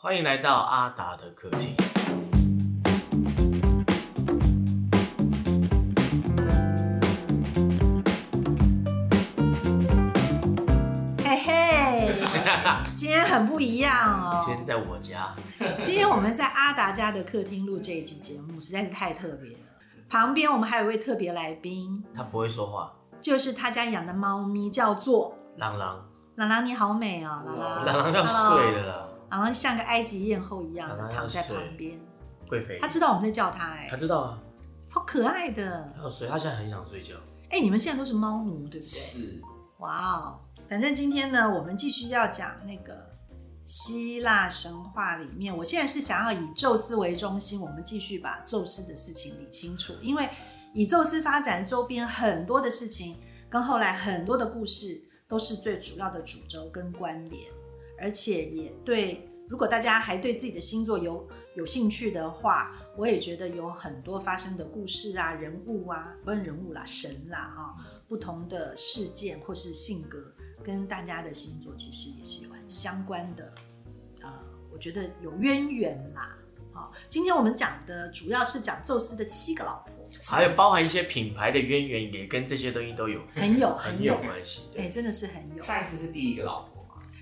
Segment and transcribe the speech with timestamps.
[0.00, 1.74] 欢迎来到阿达的客厅。
[11.24, 12.14] 嘿嘿，
[12.94, 13.92] 今天很不一样
[14.22, 14.44] 哦。
[14.46, 15.34] 今天在我家，
[15.82, 19.58] 今天我们在阿达家的客厅录这一集节目，实在是太特别了。
[20.08, 26.06] 旁边我们还有一位特别来宾，他不会说话，就是他家养的猫咪，叫做朗朗，
[26.36, 27.84] 朗朗，你好美哦，朗朗。
[27.84, 31.98] 朗朗要睡了啦，朗朗像个埃及艳后一样的躺在旁边，
[32.48, 34.38] 贵妃他，知道我们在叫他，哎他，知道啊，
[34.86, 35.92] 超可爱的。
[35.96, 37.14] 他要睡，他现在很想睡觉。
[37.50, 38.90] 哎，你们现在都是猫奴，对不对？
[38.90, 39.40] 是
[39.78, 40.40] 哇哦！
[40.68, 43.10] 反正今天呢，我们继续要讲那个
[43.64, 50.28] 希腊神话里面，我现在是想要以宙斯为中心，我们继续把宙斯的事情理清楚，因为
[50.74, 53.16] 以宙斯发展周边很多的事情，
[53.48, 57.50] 跟后来很多的故事都是最主要的主轴跟关联，
[58.00, 67.76] 而且也对，如果大家还对自己的星座有有兴趣的话，我也觉得有很多发生的故事啊、人物啊，不是人物啦，神啦哈、
[68.08, 70.18] 不同的事件或是性格，
[70.62, 73.52] 跟大家的星座其实也是有很相关的，
[74.22, 74.28] 呃，
[74.72, 76.36] 我觉得有渊源啦。
[76.72, 84.62] 好，今天我们讲的主要是讲宙斯的七个老婆，还有包含一些品牌的渊源，也跟这些东西都有很有 很有关系。
[84.76, 85.62] 哎、对，真的是很有。
[85.62, 86.77] 上一次是第一个老婆嘛？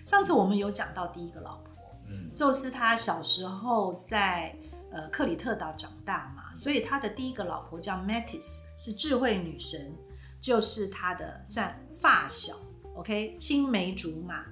[0.06, 1.72] 上次我们有讲到第一个老婆，
[2.08, 4.56] 嗯，宙斯他小时候在
[4.92, 9.92] 呃克里特岛长大嘛，所以他的第一个老婆叫 Metis，是智慧女神，
[10.40, 12.54] 就是他的算发小
[12.94, 14.44] ，OK，青梅竹马，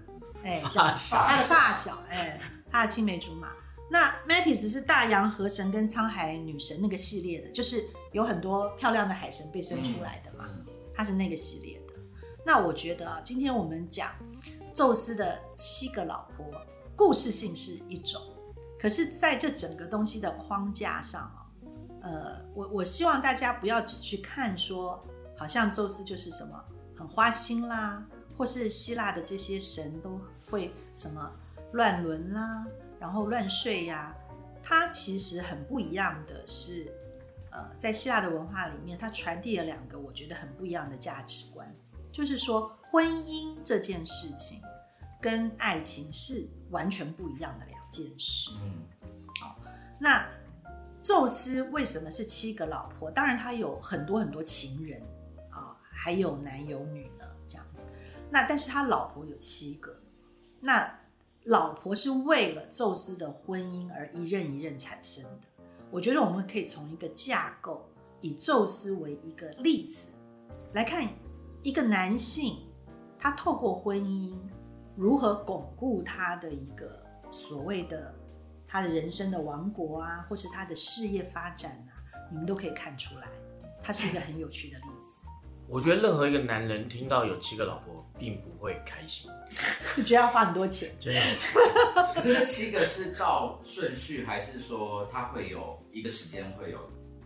[0.43, 1.17] 哎、发小。
[1.25, 3.53] 他的发小，哎、他的青梅竹马。
[3.89, 7.81] 那 Metis 是大洋河神跟沧海女神那个系列的，就是
[8.11, 10.67] 有很多漂亮的海神被生出来的嘛，嗯。
[10.97, 11.95] 它是那个系列的。
[12.45, 14.11] 那我觉得啊，今天我们讲
[14.75, 16.45] 宙斯的七个老婆，
[16.97, 18.21] 故事性是一种，
[18.79, 21.23] 可是在这整个东西的框架上
[21.63, 21.71] 哦，
[22.03, 25.01] 呃，我我希望大家不要只去看说，
[25.39, 26.63] 好像宙斯就是什么
[26.99, 28.05] 很花心啦，
[28.37, 30.21] 或是希腊的这些神都
[30.51, 31.31] 会什么
[31.73, 32.67] 乱伦啦，
[32.99, 34.13] 然后乱睡呀、
[34.61, 36.93] 它其实很不一样的是，
[37.53, 41.73] 呃，在希腊的文化里面，它传递了两个我觉得很不一样的价值观，
[42.11, 44.63] 就是说婚姻这件事情
[45.21, 48.53] 跟爱情是完全不一样的两件事。
[48.63, 48.87] 嗯，
[49.99, 50.25] 那
[51.03, 53.11] 宙斯为什么是七个老婆？
[53.11, 55.03] 当然他有很多很多情人
[55.51, 57.83] 啊，还有男有女呢，这样子。
[58.31, 60.01] 那但是他老婆有七个，
[60.61, 60.89] 那
[61.47, 65.49] 老婆是为了宙斯的婚姻而一任一任产生的。
[65.91, 67.91] 我觉得我们可以从一个架构，
[68.21, 70.11] 以宙斯为一个例子
[70.75, 71.09] 来看，
[71.65, 72.59] 一个男性
[73.25, 74.37] 他透过婚姻
[74.95, 78.15] 如何巩固他的一个所谓的
[78.69, 83.27] 他的人生的王国啊，或是他的事业发展啊，你们都可以看出来，
[83.83, 85.27] 他是一个很有趣的例子。
[85.67, 89.31] 我觉得任何一个男人听到有七个老婆，并不会开心，
[89.97, 91.21] 就觉得要花很多钱，真的。
[92.23, 96.79] 这七个是照顺序，还是说他会有一个时间会有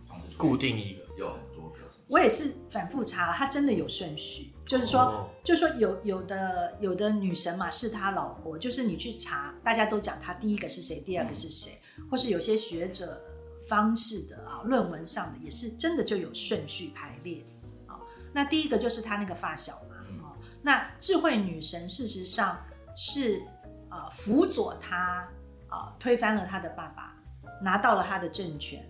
[0.07, 1.79] 同时固定一个有很多个？
[2.07, 13.19] 我也是反复查了，他真的有顺序，就是说，哦就是说有有的有的女神嘛是他老婆，就是你去查，大家都讲他第一个是谁，第二个是谁，或是有些学者
[13.67, 17.43] 方式的啊，论文上的也是真的就有顺序排列
[17.87, 17.99] 啊。
[18.31, 22.63] 那第一个就是他那个发小嘛，嗯哦，那智慧女神事实上
[22.95, 23.41] 是
[23.89, 25.27] 呃辅佐他
[25.67, 27.15] 啊、推翻了他的爸爸，
[27.59, 28.87] 拿到了他的政权，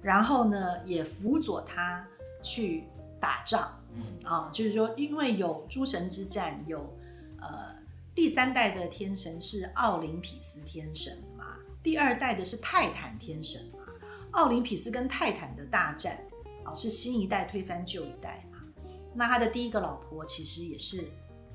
[0.00, 2.02] 然后呢也辅佐他
[2.42, 2.88] 去
[3.20, 3.77] 打仗。
[3.98, 6.78] 嗯啊，就是说，因为有诸神之战，有
[7.40, 7.74] 呃
[8.14, 13.78] 第三代的天神是奥林匹斯天神嘛，第二代的是泰坦天神嘛。
[14.32, 16.18] 奥林匹斯跟泰坦的大战
[16.64, 18.58] 啊，是新一代推翻旧一代嘛。
[19.14, 21.04] 那他的第一个老婆其实也是，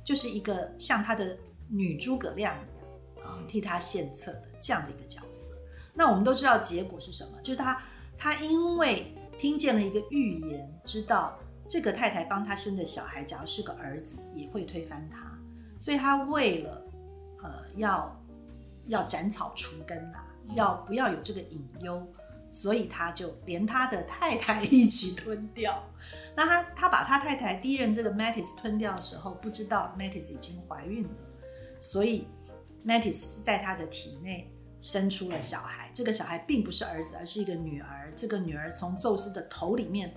[0.03, 1.37] 就是一个像他的
[1.69, 5.51] 女诸葛亮一样啊，替他献策的这样的一个角色。
[5.93, 7.81] 那我们都知道结果是什么，就是他
[8.17, 11.37] 他因为听见了一个预言，知道
[11.67, 15.31] 这个太太帮他生的小孩，假如是个儿子，也会推翻他，
[15.79, 16.85] 所以他为了
[17.43, 18.23] 呃要
[18.87, 22.05] 要斩草除根啊，嗯要不要有这个隐忧，
[22.51, 25.83] 所以他就连他的太太一起吞掉。
[26.35, 31.09] 那他他把他太太第一任这个 Metis 吞掉的时候，不知道 Metis 已经怀孕了，
[31.79, 32.27] 所以
[32.85, 35.89] Metis 是在他的体内生出了小孩。
[35.93, 38.11] 这个小孩并不是儿子，而是一个女儿。
[38.15, 40.13] 这个女儿从宙斯的头里面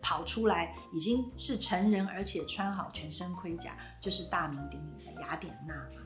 [0.00, 6.00] 跑出来，已经是成人，而且穿好全身盔甲，就是大名鼎鼎的雅典娜嘛。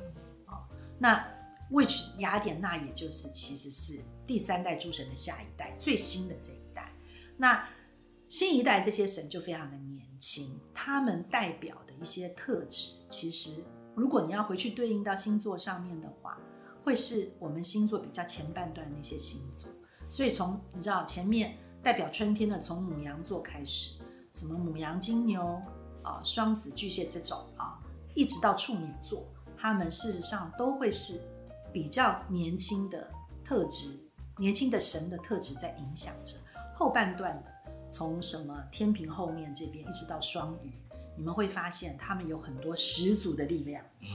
[0.46, 0.64] 哦，
[0.98, 1.24] 那
[1.70, 6.92] which 雅典娜也就是其实是第三代诸神的下一代，最新的这一代。
[7.36, 7.66] 那
[8.28, 13.62] 新一代这些神就非常的年轻，他们代表的一些特质，其实
[13.94, 16.38] 如果你要回去对应到星座上面的话，
[16.82, 19.70] 会是我们星座比较前半段的那些星座。
[20.08, 23.98] 所以从你知道前面代表春天的，从母羊座开始，
[24.32, 25.60] 什么母羊、金牛
[26.02, 27.78] 啊、双子、巨蟹这种啊，
[28.14, 31.20] 一直到处女座，他们事实上都会是
[31.70, 33.06] 比较年轻的
[33.44, 33.94] 特质，
[34.38, 36.38] 年轻的神的特质在影响着
[36.74, 37.52] 后半段的。
[37.90, 40.72] 从什么天平后面这边一直到双鱼，
[41.14, 44.08] 你们会发现他们有很多始祖的力量，嗯，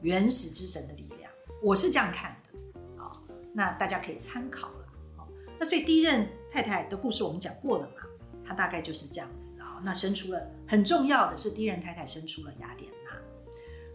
[0.00, 1.30] 原始之神的力量，
[1.62, 3.22] 我是这样看的啊、
[3.52, 4.68] 那大家可以参考
[5.62, 8.02] 那所以第一任太太的故事我们讲过了嘛，
[8.44, 13.16] 她大概就是这样子啊、那生出了很重要的是第一任太太生出了雅典娜，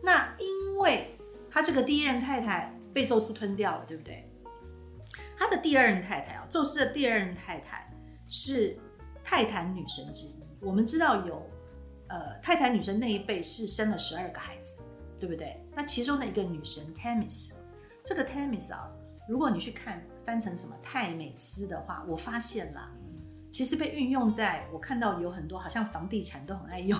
[0.02, 1.08] 那因为
[1.52, 4.32] 她这个第一任太太被宙斯吞掉了，对不对？
[5.38, 7.94] 她的第二任太太啊，宙斯的第二任太太
[8.30, 8.80] 是
[9.22, 10.36] 泰坦女神之一。
[10.62, 11.46] 我们知道有
[12.08, 14.78] 呃泰坦女神那一辈是生了十二个孩子，
[15.20, 15.62] 对不对？
[15.76, 17.56] 那其中的一个女神 Tamis，
[18.06, 18.90] 这个 Tamis 啊，
[19.28, 22.92] 如果你去看翻成什么泰美斯的话，我发现啦，
[23.50, 27.00] 其实被运用在我看到有很多好像房地产都很爱用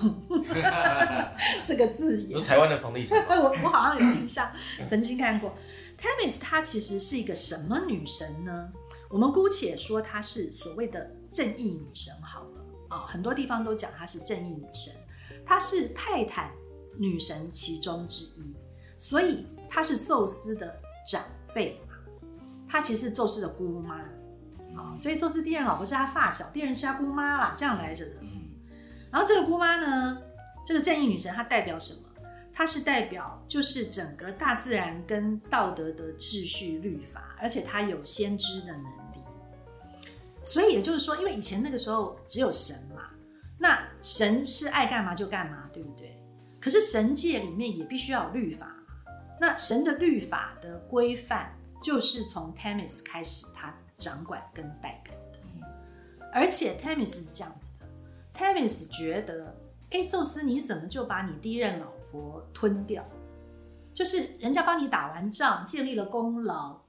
[1.62, 2.42] 这个字眼有。
[2.42, 4.50] 台湾的房地产， 我我好像有印象，
[4.88, 5.54] 曾经看过。
[6.00, 8.72] Themis 她其实是一个什么女神呢？
[9.10, 14.94] 我们姑且说她是所谓的正义女神好了啊，很多地方都讲她是正义女神，
[15.44, 16.50] 她是泰坦
[16.96, 18.54] 女神其中之一，
[18.96, 21.22] 所以她是宙斯的长
[21.52, 21.87] 辈嘛，
[22.68, 23.96] 她其实是宙斯的姑妈
[24.76, 28.12] 啊，所以宙斯第二任老婆是他发小，第二任是他姑妈啦，这样来着的。
[28.20, 28.28] 嗯
[29.10, 30.18] 然后这个姑妈呢，
[30.66, 32.00] 这个正义女神她代表什么？
[32.52, 39.22] 她是代表就是整个大自然跟道德的秩序律法，而且她有先知的能力。
[40.44, 43.04] 所以也就是说，因为以前那个时候只有神嘛，
[43.58, 46.22] 那神是爱干嘛就干嘛，对不对？
[46.60, 48.94] 可是神界里面也必须要有律法嘛。
[49.40, 55.38] 那神的律法的规范，就是从 Themis 开始，他掌管跟代表的。
[55.44, 55.62] 嗯
[56.32, 57.86] 而且 Themis 是这样子的
[58.38, 59.56] ，Themis 觉得，
[59.90, 63.02] 哎，宙斯你怎么就把你第一任老婆吞掉？
[63.94, 66.80] 就是人家帮你打完仗，建立了功劳，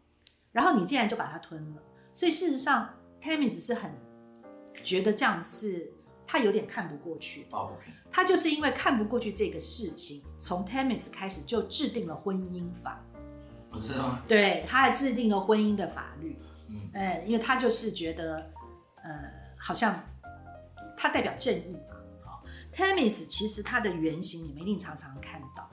[0.52, 1.82] 然后你竟然就把它吞了。
[2.14, 3.92] 所以事实上，Themis 是很
[4.84, 5.92] 觉得这样是
[6.28, 7.48] 他有点看不过去
[8.12, 13.04] 他就是因为看不过去这个事情，从 Themis 开始就制定了婚姻法，
[13.72, 14.22] 我知道吗？
[14.28, 16.38] 对，他还制定了婚姻的法律。
[16.70, 18.52] 嗯呃，因为他就是觉得，
[19.04, 19.12] 呃，
[19.58, 20.04] 好像
[20.98, 21.96] 他代表正义嘛。
[22.26, 25.70] 好、t e m i s 其实它的原型你们一定常常看到，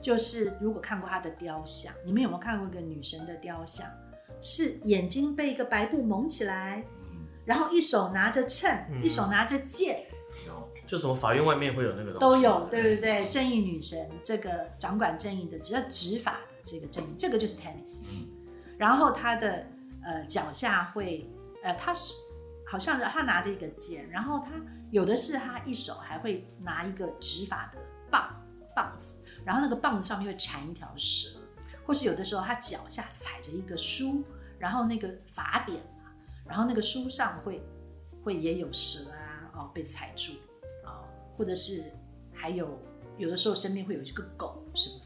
[0.00, 3.86] 就是如果看过他的雕像，你们有没有看过一个女神的雕像？
[4.40, 10.04] 是眼睛被一个白布蒙起来，嗯，然后一手拿着秤，嗯一手拿着剑，
[10.46, 13.26] 有，就什么法院外面会有那个东西都有，对不对？
[13.28, 18.04] 正义女神这个掌管正义的，只要执法的这个证明，这个就是 tennis。
[18.10, 18.26] 嗯
[18.78, 19.66] 然后他的
[20.04, 21.26] 呃脚下会
[21.62, 22.14] 呃，他是
[22.70, 24.50] 好像他拿着一个剑，然后他
[24.90, 27.78] 有的是他一手还会拿一个执法的
[28.10, 28.28] 棒
[28.74, 29.14] 棒子，
[29.46, 31.40] 然后那个棒子上面会缠一条蛇，
[31.86, 34.22] 或是有的时候他脚下踩着一个书，
[34.58, 36.10] 然后那个法典嘛，
[36.44, 37.62] 然后那个书上会
[38.22, 40.32] 会也有蛇啊哦被踩住
[40.84, 41.00] 啊、
[41.38, 41.82] 或者是
[42.34, 42.78] 还有
[43.16, 45.00] 有的时候身边会有一个狗什么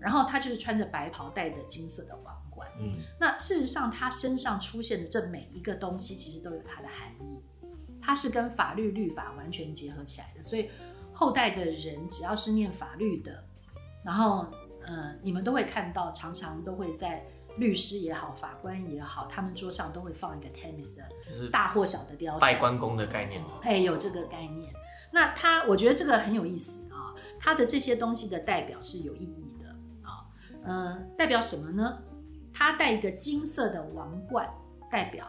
[0.00, 2.68] 然后他就是穿着白袍，戴着金色的皇冠。
[2.80, 7.40] 嗯，那事实上，他身上出现的这每一个东西，其实都有它的含义。
[8.02, 10.70] 它是跟法律律法完全结合起来的，所以
[11.12, 13.44] 后代的人只要是念法律的，
[14.02, 14.46] 然后
[14.86, 17.22] 呃，你们都会看到，常常都会在
[17.58, 22.40] 律师也好、法官也好，他们桌上都会放一个 Temis 的就是大或小的雕像。
[22.40, 24.72] 拜关公的概念哎，有这个概念。
[25.12, 27.14] 那他，我觉得这个很有意思啊。
[27.38, 29.49] 他的这些东西的代表是有意义。
[30.64, 32.02] 呃，代表什么呢？
[32.52, 34.48] 他戴一个金色的王冠，
[34.90, 35.26] 代表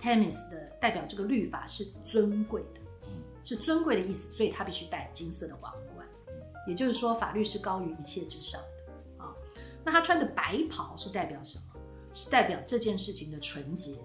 [0.00, 6.06] Temis 的，代表这个律法是尊贵的，嗯是尊贵的意思，所以他必须戴金色的王冠。
[6.66, 9.34] 也就是说，法律是高于一切之上的啊。
[9.84, 11.80] 那他穿的白袍是代表什么？
[12.12, 13.96] 是代表这件事情的纯洁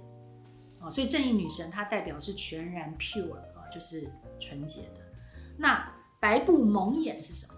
[0.79, 0.89] 啊。
[0.89, 5.01] 所以正义女神她代表是全然 pure 啊，就是纯洁的。
[5.57, 7.53] 那白布蒙眼是什么？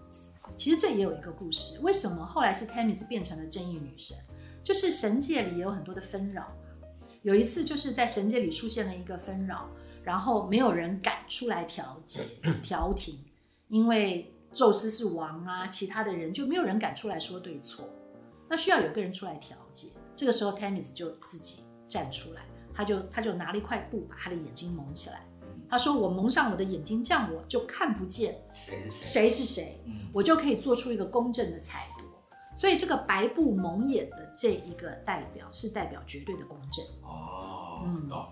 [0.58, 4.18] 其实这也有一个故事，为什么后来是 Tamis 变成了正义女神？
[4.64, 6.92] 就是神界里也有很多的纷扰嘛。
[7.22, 9.70] 有一次就是在神界里出现了一个纷扰，
[10.04, 12.24] 然后没有人敢出来调解
[12.64, 13.20] 调停，
[13.68, 17.88] 因为宙斯是王啊，其他的人就没有人敢出来说对错。
[18.50, 19.90] 那需要有个人出来调解。
[20.16, 22.42] 这个时候 Tamis 就自己站出来，
[22.74, 25.27] 他就他就拿了一块布把他的眼睛蒙起来。
[25.70, 29.30] 他说：“我蒙上我的眼睛，这样我就看不见谁是谁？
[29.30, 32.08] 谁是谁，嗯，我就可以做出一个公正的裁夺。
[32.56, 38.26] 所以这个白布蒙眼的这一个代表是代表绝对的公正，哦，嗯懂，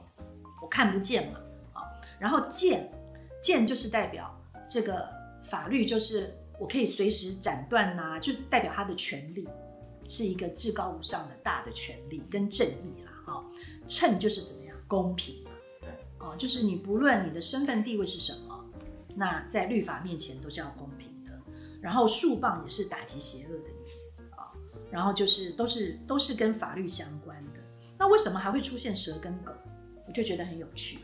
[0.61, 1.39] 我看不见嘛，
[1.73, 1.83] 啊，
[2.17, 2.91] 然后剑，
[3.43, 4.35] 剑就是代表
[4.67, 5.07] 这个
[5.43, 9.47] 法律，就是我可以随时斩断呐、就代表他的权利
[10.07, 13.45] 是一个至高无上的大的权利跟正义啦，哈、
[13.87, 14.75] 秤就是怎么样？
[14.87, 15.44] 公平
[16.25, 18.65] 哦，就是你不论你的身份地位是什么，
[19.15, 21.31] 那在律法面前都是要公平的。
[21.79, 24.51] 然后树棒也是打击邪恶的意思啊、
[24.89, 27.59] 然后就是都是都是跟法律相关的。
[27.97, 29.53] 那为什么还会出现蛇跟狗？
[30.07, 30.99] 我就觉得很有趣。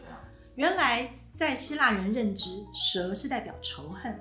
[0.55, 4.19] 原来在希腊人认知，蛇是代表仇恨，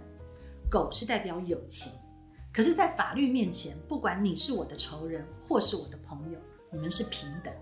[0.70, 1.92] 狗是代表友情。
[2.52, 6.38] 可是，在法律面前，不管你是我的仇人或是我的朋友，
[6.72, 7.54] 你们是平等。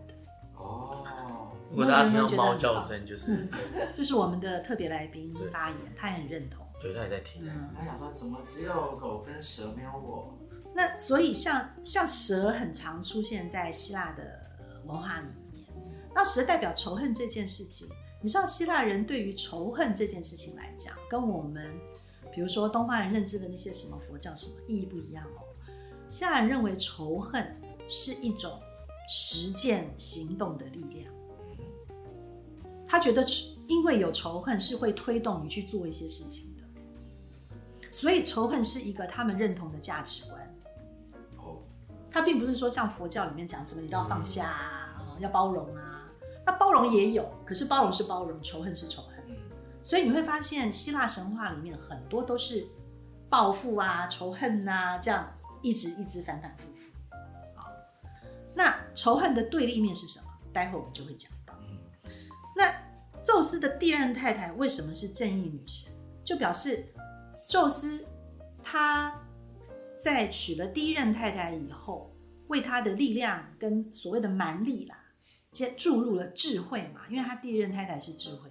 [1.71, 3.49] 如果大家听到猫叫声，就是嗯，
[3.95, 6.67] 这是我们的特别来宾发言，他很认同。
[6.81, 7.43] 觉得他也在听。
[7.45, 10.39] 嗯，他想说怎么只有狗跟蛇没有我？
[10.75, 14.23] 那所以像像蛇很常出现在希腊的
[14.59, 15.67] 呃文化里面。
[16.15, 17.89] 那蛇代表仇恨这件事情，
[18.23, 21.71] 你知道希腊人对于仇恨这件事情来讲，跟我们
[22.33, 25.43] 比如说东方人认知的那些什么佛教什么意义不一样哦。
[26.09, 27.55] 希腊人认为仇恨
[27.87, 28.59] 是一种
[29.09, 31.13] 实践行动的力量，
[32.89, 33.23] 他觉得
[33.67, 36.65] 因为有仇恨是会推动你去做一些事情的，
[37.93, 40.57] 所以仇恨是一个他们认同的价值观。
[41.37, 41.59] 哦，
[42.11, 46.09] 他并不是说像佛教里面讲什么你都要放下啊，要包容啊。
[46.47, 49.19] 那包容也有，可是包容是包容，仇恨是仇恨。
[49.83, 52.67] 所以你会发现希腊神话里面很多都是
[53.29, 55.31] 报复啊、仇恨啊，这样
[55.61, 56.91] 一直一直反反复复。
[57.55, 57.71] 好，
[58.55, 60.27] 那仇恨的对立面是什么？
[60.53, 61.31] 待会我们就会讲。
[62.59, 62.75] 那
[63.23, 65.93] 宙斯的第二任太太为什么是正义女神？
[66.25, 66.85] 就表示
[67.47, 68.05] 宙斯
[68.65, 69.17] 他
[70.03, 72.13] 在娶了第一任太太以后，
[72.49, 74.99] 为他的力量跟所谓的蛮力啦，
[75.53, 78.51] 接注入了智慧嘛，因为他第一任太太是智慧，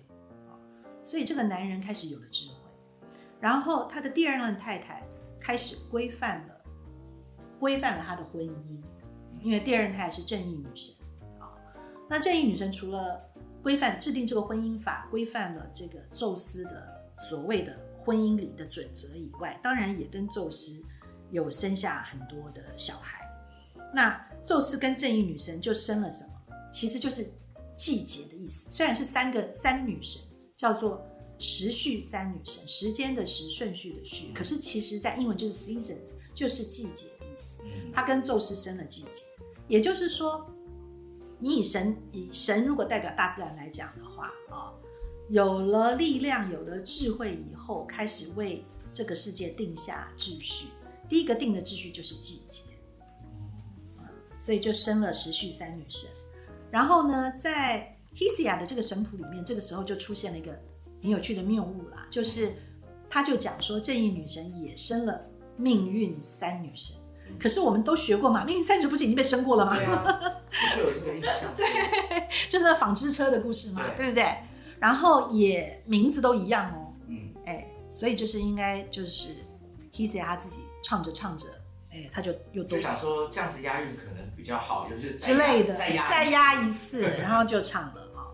[1.03, 2.55] 所以这个男人开始有了智慧。
[3.41, 5.05] 然后他的第二任太太
[5.37, 6.61] 开始规范了，
[7.59, 8.81] 规范了他的婚姻，
[9.43, 10.95] 因为第二任太太是正义女神
[11.39, 11.53] 啊、
[12.09, 13.26] 那正义女神除了
[13.61, 20.83] 规范制定这个婚姻法，规范了这个宙斯的所谓的婚姻里的准则以外，当然也跟宙斯
[21.31, 23.17] 有生下很多的小孩。
[23.93, 26.31] 那宙斯跟正义女神就生了什么？
[26.71, 27.29] 其实就是
[27.75, 28.67] 季节的意思。
[28.69, 30.21] 虽然是三个三女神，
[30.55, 31.05] 叫做
[31.37, 37.57] 时序三女神，时间的时，顺序的序，可是其实在英文就是 seasons，就是季节的意思。
[37.63, 39.23] 嗯，他跟宙斯生了季节，
[39.67, 40.49] 也就是说，
[41.39, 44.74] 你以神以神如果代表大自然来讲的话啊、
[45.29, 50.70] 有了力量，有了智慧以后，开始为这个世界定下秩序。
[51.08, 52.63] 第一个定的秩序就是季节，
[54.39, 56.10] 所以就生了时序三女神。
[56.72, 60.51] 然后呢，在 Hisia 的这个神谱里面，这个时候就出现了一个
[61.01, 62.53] 很有趣的谬误啦，就是
[63.10, 65.22] 他就讲说正义女神也生了
[65.56, 66.96] 命运三女神。
[67.39, 69.75] 可是我们都学过嘛，命运三女神不是已经被生过了吗？
[69.75, 70.03] 对啊，
[70.51, 71.53] 我 就有这个印象。
[71.55, 71.65] 对，
[72.50, 73.96] 就是那纺织车的故事嘛，对。
[73.98, 74.25] 对不对？
[74.79, 79.29] 然后也名字都一样哦，嗯，哎，所以就是应该就是
[79.91, 81.48] Hisia 他自己唱着唱着，
[81.91, 82.77] 哎，他就又多。
[82.77, 88.29] 就想说这样子押韵可能比较好，就是之类的，再押再压一次， 然后就唱了啊、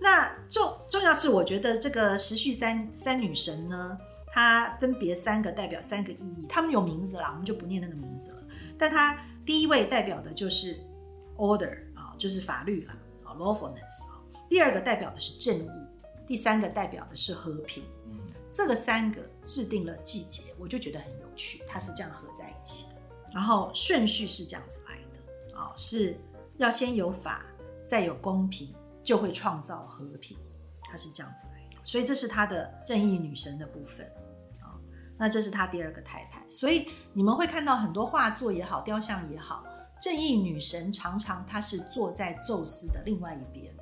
[0.00, 3.98] 那重重要是，我觉得这个时序三三女神呢，
[4.32, 8.42] 它分别三个代表三个意义，他们有名字啦，我们就不念那个名字了。
[8.78, 10.80] 但它第一位代表的就是
[11.36, 14.20] order 啊，就是法律啦，啊 lawfulness 啊。
[14.48, 15.70] 第二个代表的是正义，
[16.26, 17.84] 第三个代表的是和平。
[18.06, 18.18] 嗯，
[18.50, 23.00] 这个三个制定了季节，我就觉得很有趣，它是这样合在一起的。
[23.32, 26.18] 然后顺序是这样子来的啊、是
[26.56, 27.44] 要先有法，
[27.86, 30.36] 再有公平，就会创造和平，
[30.82, 31.84] 它是这样子来的。
[31.84, 34.19] 所以这是它的正义女神的部分啊、
[35.20, 36.42] 那这是他第二个太太。
[36.48, 39.62] 所以你们会看到很多画作也好，雕像也好，
[40.00, 43.72] 正义女神常常她是坐在宙斯的另外一边，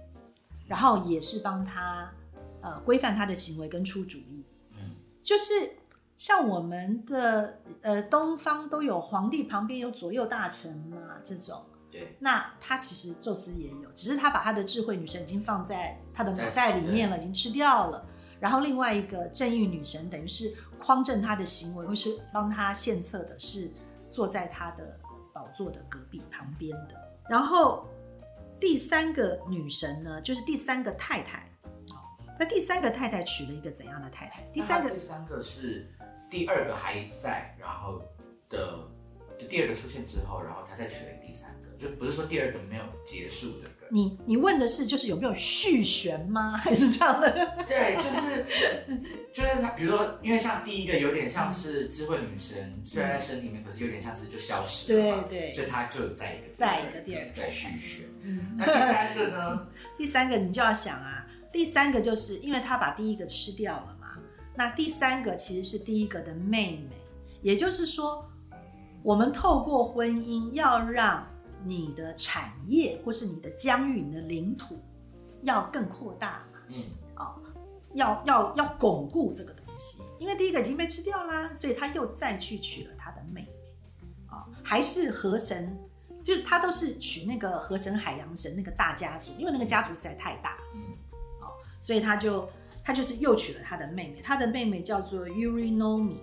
[0.66, 2.12] 然后也是帮他
[2.61, 4.45] 呃规范他的行为跟出主意。
[4.73, 5.76] 嗯，就是
[6.16, 18.04] 像我们的呃东方都有皇帝旁边有左右大臣嘛这种，对，那他其实宙斯也有，只是他把他的智慧女神已经放在他的脑袋里面了，已经吃掉了。
[18.40, 23.71] 然后另外一个正义女神等于是匡正他的行为，或是帮他献策的，是
[24.11, 24.99] 坐在他的
[25.33, 26.95] 宝座的隔壁旁边的。
[27.28, 27.87] 然后
[28.61, 31.45] 第三个女神呢，就是第三个太太。
[32.40, 34.42] 那第三个太太娶了一个怎样的太太？
[34.52, 35.92] 第三个第三个是
[36.30, 38.00] 第二个还在，然后
[38.49, 38.78] 的
[39.38, 43.73] 就第二个出现之后，然后他再娶了第三个，就不是说第二个没有结束的人。
[43.90, 46.57] 你你问的是就是有没有续弦吗？
[46.62, 47.30] 还是这样的？
[47.66, 48.45] 对，就是
[49.33, 58.04] 就是他，比如说，因为像第一个有点像是智慧女神，虽然在身体里面，可是有点像是就消失了嘛，对对所以他就有在一个在一个第二个对续弦。
[58.23, 59.66] 嗯，那第三个呢？
[59.97, 64.18] 第三个你就要想啊，第三个就是因为他把第一个吃掉了嘛，
[64.54, 66.90] 那第三个其实是第一个的妹妹，
[67.40, 68.30] 也就是说，
[69.02, 71.26] 我们透过婚姻要让
[71.64, 74.78] 你的产业或是你的疆域、你的领土
[75.43, 76.85] 要更扩大嘛，嗯，
[77.17, 77.40] 哦，
[77.95, 83.49] 要要要巩固这个东西，因为第一个已经被吃掉啦，所以他又再去娶了他的妹妹，
[84.26, 85.78] 啊、还是河神，
[86.23, 90.81] 就是他都是娶那个河神海洋神那个大家族，因为那个家族实在太大，嗯，
[91.81, 92.49] 所以他就
[92.85, 96.19] 他就是又娶了他的妹妹，他的妹妹叫做 Urinomi，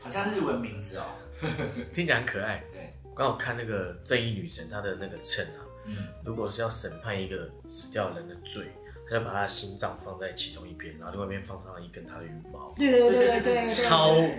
[0.00, 1.04] 好像日文名字哦。
[1.92, 2.62] 听起来很可爱。
[2.72, 8.66] 对，我刚好看那个正义女神，她的那个秤啊，嗯，如果是要审判一个死掉人的罪，
[9.08, 14.30] 他就把他的心脏放在其中一边，然后另外一边放上一根他的羽毛，对对对对对超恶。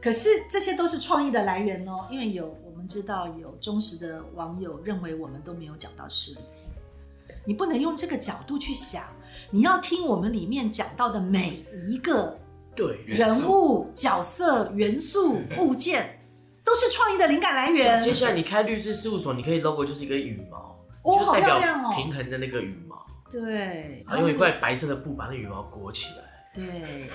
[0.00, 6.72] 可是这些都是创意的来源哦，因为有我们知道有忠实的网友认为我们都没有讲到设计，
[7.44, 9.04] 你不能用这个角度去想，
[9.50, 12.36] 你要听我们里面讲到的每一个
[12.74, 16.20] 对，人物、角色、元素、物件，
[16.64, 18.02] 都是创意的灵感来源。
[18.02, 21.92] 接下来你开律师事务所，你可以 logo 就是一个羽毛，哦好漂亮哦。
[21.94, 26.22] 平衡的那个羽毛，对，然后用一块白色的布把那羽毛裹起来。
[26.54, 27.08] 对，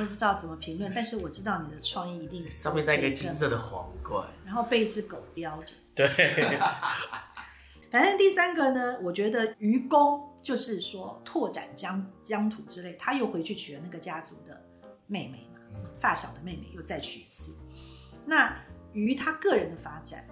[0.00, 5.74] 我不知道怎么评论，但是我知道你的创意一定 上面再一个金色的皇冠，然后被一只狗叼着。
[5.94, 6.08] 对，
[7.90, 14.58] 反正第三个呢，我觉得愚公就是说拓展疆疆土之类，他又回去娶了那个家族的
[15.06, 15.60] 妹妹嘛，
[16.00, 17.54] 发小的妹妹又再娶一次。
[18.24, 18.56] 那
[18.94, 20.26] 于他个人的发展，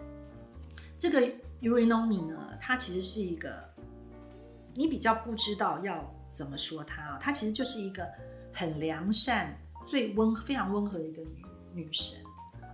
[0.97, 1.21] 这个
[1.61, 3.63] Urinomi 呢，他其实是一个
[4.73, 8.09] 你比较不知道要怎么说他啊，他其实就是一个
[8.55, 9.55] 很良善、
[9.87, 12.19] 最温非常温和的一个女女神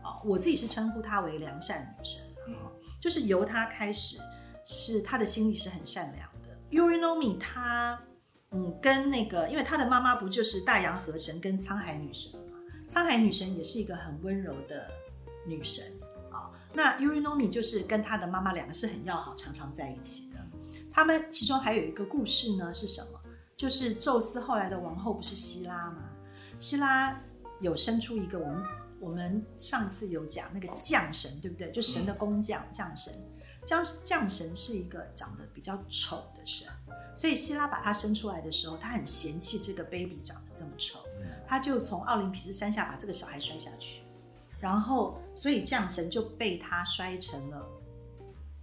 [0.05, 2.23] 啊、我自己是称呼她为良善女神
[2.55, 4.21] 啊、就是由她开始，
[4.64, 6.32] 是她的心里是很善良的。
[6.73, 8.01] Urinomi 她
[8.51, 12.59] 嗯跟那个，因为她的妈妈不就是大洋河神跟沧海女神嘛，
[12.89, 14.91] 沧海女神也是一个很温柔的
[15.47, 15.85] 女神
[16.31, 20.39] 啊、那 Urinomi 就是跟她的妈妈两个是很要好，常常在一起的。
[20.91, 23.21] 他们其中还有一个故事呢，是什么？
[23.57, 26.05] 就是宙斯后来的王后不是希拉吗？
[26.59, 27.17] 希拉
[27.61, 28.63] 有生出一个我们
[28.99, 31.71] 我们上次有讲那个将神，对不对？
[31.71, 33.13] 就神的工匠将神，
[33.64, 36.68] 将将神是一个长得比较丑的神，
[37.16, 40.98] 所以希拉把他生出来的时候，他很嫌弃这个 baby 长得这么丑，
[41.46, 44.03] 他就从奥林匹斯山下把这个小孩摔下去，
[44.59, 47.66] 然后所以将神就被他摔成了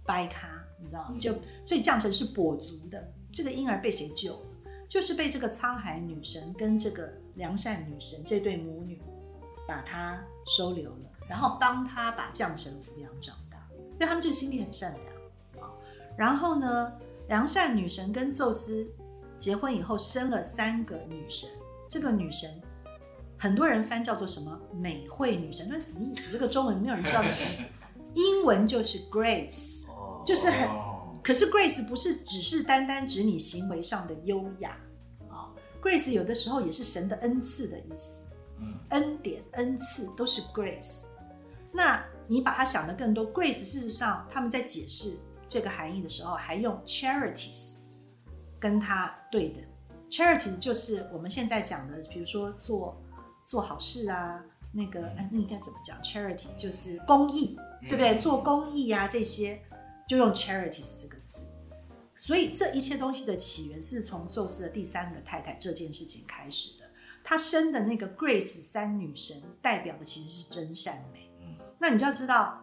[0.04, 1.16] 掰咖，你知道吗？
[1.20, 1.32] 就
[1.64, 4.46] 所以将神是跛足的，这个婴儿被谁救了？
[4.88, 9.00] 就是被这个沧海女神跟这个良善女神这对母女
[9.66, 13.49] 把他收留了，然后帮他把将神抚养长大，
[14.00, 15.70] 对他们就是心地很善良啊。
[16.16, 16.90] 然后呢，
[17.28, 18.90] 良善女神跟宙斯
[19.38, 21.50] 结婚以后生了三个女神，
[21.86, 22.50] 这个女神
[23.38, 26.32] 很多人翻叫做什么美惠女神，那什么意思？
[26.32, 27.64] 这个中文没有人知道是什么意思，
[28.14, 29.86] 英文就是 Grace。
[29.92, 34.74] 哦，就是很哦可是 grace 不是只是单单指你行为上的优雅
[35.28, 38.24] 啊、g r a c e 有的时候也是神的恩赐的意思，
[38.58, 41.08] 嗯恩典、恩赐都是 grace。
[41.70, 47.78] 那你把它想得更多，grace 事实上他们在解释这个含义的时候，还用 charities
[48.60, 49.64] 跟它对等。
[50.08, 52.96] charities 就是我们现在讲的，比如说做
[53.44, 54.40] 做好事啊，
[54.70, 58.16] 那个哎，那应该怎么讲？charity 就是公益，对不对？
[58.20, 59.60] 做公益啊、这些
[60.08, 61.40] 就用 charities 这个字。
[62.14, 66.84] 所以这一切东西的起源是从宙斯的第三个太太这件事情开始的。
[67.24, 71.29] 他生的那个 Grace 三女神代表的其实是真善美。
[71.80, 72.62] 嗯那你就要知道，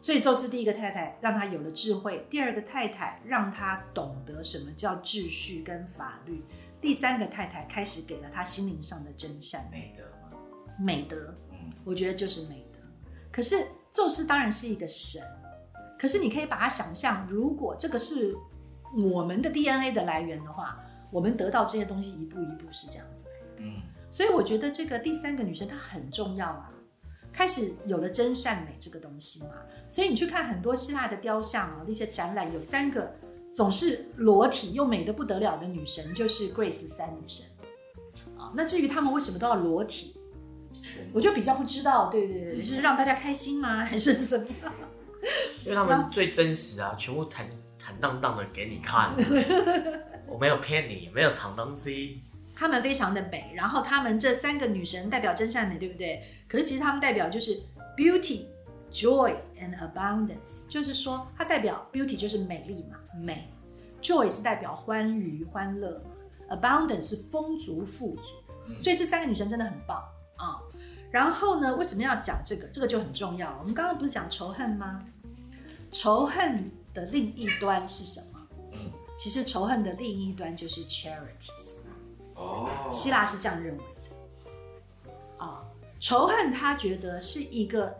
[0.00, 6.44] 所以宙斯第一个太太让他有了智慧，第二个太太让他懂得什么叫秩序跟法律，
[6.78, 10.38] 第三个太太开始给了他心灵上的真善美美德吗，
[10.78, 11.34] 美德。
[11.50, 12.78] 嗯我觉得就是美德。
[13.32, 15.22] 可是宙斯当然是一个神，
[15.98, 18.36] 可是你可以把它想象，如果这个是
[18.94, 20.78] 我们的 DNA 的来源的话，
[21.10, 23.46] 我们得到这些东西一步一步是这样子来的。
[23.60, 26.70] 嗯所以我觉得这个第三个女生她很重要啊。
[27.32, 29.50] 开始有了真善美这个东西嘛。
[29.88, 33.14] 所以你去看很多希腊的雕像啊，那些展览有三个
[33.54, 37.44] 总是裸体又美的不得了的女神，就是 Grace 三女神
[38.38, 38.52] 啊。
[38.54, 40.16] 那至于他们为什么都要裸体，
[41.12, 42.08] 我就比较不知道。
[42.08, 43.76] 对对对，就是让大家开心吗？
[43.84, 44.72] 还是怎么样？
[45.64, 47.46] 因为他们最真实啊，全部坦
[47.78, 49.14] 坦荡荡的给你看，
[50.26, 52.18] 我没有骗你，没有藏东西。
[52.54, 56.22] 她们非常的美，然后她们这三个女神代表真善美，对不对？
[56.48, 57.60] 可是其实她们代表就是
[57.96, 58.46] beauty、
[58.90, 63.48] joy and abundance，就是说它代表 beauty 就是美丽嘛，美
[64.00, 68.22] ；joy 是代表欢愉、欢乐嘛；abundance 是丰足、富足。
[68.82, 69.98] 所以这三个女神真的很棒
[70.36, 70.60] 啊。
[71.10, 72.66] 然后呢，为什么要讲这个？
[72.68, 73.54] 这个就很重要。
[73.58, 75.04] 我们刚刚不是讲仇恨吗？
[75.90, 78.40] 仇恨的另一端是什么？
[78.72, 81.80] 嗯，其实仇恨的另一端就是 charities。
[82.34, 85.64] 哦，希腊是这样认为的啊，
[86.00, 87.94] 仇恨他觉得是一个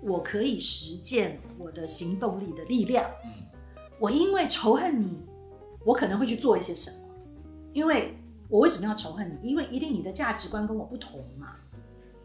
[0.00, 3.08] 我可以实践我的行动力的力量。
[3.24, 3.30] 嗯，
[3.98, 5.20] 我因为仇恨你，
[5.84, 6.96] 我可能会去做一些什么？
[7.72, 8.16] 因为
[8.48, 9.48] 我为什么要仇恨你？
[9.48, 11.56] 因为一定你的价值观跟我不同嘛。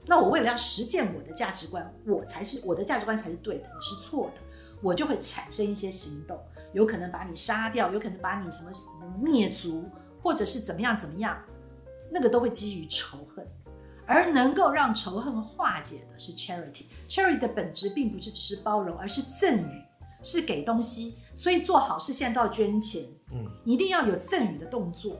[0.05, 4.41] 那我为了要实践我的价值观，我才是我的价值观才是对的，你是错的，
[4.81, 6.39] 我就会产生一些行动，
[6.73, 8.71] 有可能把你杀掉，有可能把你什么
[9.21, 9.83] 灭族，
[10.27, 11.41] 或者是怎么样怎么样，
[12.11, 13.47] 那个都会基于仇恨。
[14.05, 16.83] 而能够让仇恨化解的是 charity。
[17.07, 19.81] charity 的本质并不是只是包容，而是赠予，
[20.21, 21.15] 是给东西。
[21.33, 25.17] 所以做好事现在都要捐钱，嗯，你一定要有赠予的动作，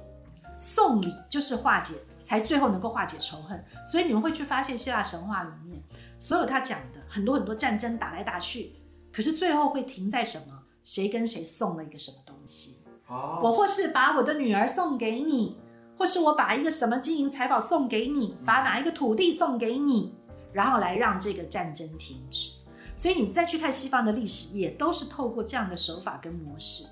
[0.58, 3.64] 送礼就是化解，才最后能够化解仇恨。
[3.86, 5.82] 所以你们会去发现希腊神话里面，
[6.20, 8.74] 所有他讲的很多很多战争打来打去，
[9.14, 10.64] 可是最后会停在什么？
[10.84, 12.77] 谁跟谁送了一个什么东西？
[13.08, 15.58] 哦，我或是把我的女儿送给你，
[15.98, 20.14] 或是我把一个什么金银财宝送给你，把哪一个土地送给你，
[20.54, 22.52] 然后来让这个战争停止。
[22.96, 26.86] 所以你再去看西方的历史，也都是透过这样的手法跟模式。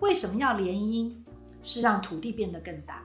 [0.00, 1.14] 为什么要联姻？
[1.62, 3.02] 是让土地变得更大，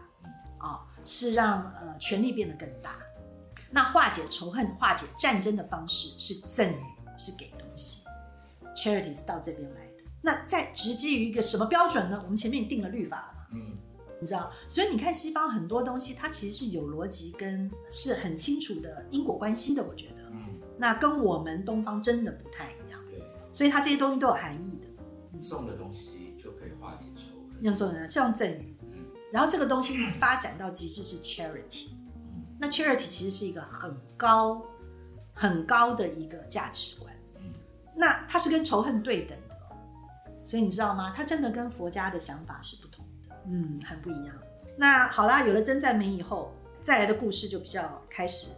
[0.60, 2.96] 啊、是让呃权力变得更大。
[3.70, 6.78] 那化解仇恨、化解战争的方式是赠予，
[7.18, 8.06] 是给东西。
[8.74, 9.85] Charity 是到这边来的。
[10.26, 12.20] 那在直基于一个什么标准呢？
[12.24, 13.78] 我们前面定了律法了嘛，嗯，
[14.20, 19.84] 你知道，所以你看西方很多东西，它其实是有逻辑跟是很清楚的因果关系的。
[19.84, 25.40] 我觉得，嗯，那跟我们东方真的不太一样，对，所以它这些东西都有含义的。
[25.40, 27.62] 送的东西就可以化解仇恨。
[27.62, 31.90] 用这种人，像赠予，嗯然后这个东西发展到极致是 charity。
[32.26, 34.66] 嗯那 charity 其实是一个很高、
[35.34, 37.14] 很高的一个价值观。
[37.38, 37.54] 嗯
[37.96, 39.38] 那它是跟仇恨对等
[40.56, 41.12] 所以你知道吗？
[41.14, 44.34] 他真的跟佛家的想法是不同的，嗯，很不一样。
[44.78, 46.50] 那好啦，有了真善美以后，
[46.82, 48.54] 再来的故事就比较开始，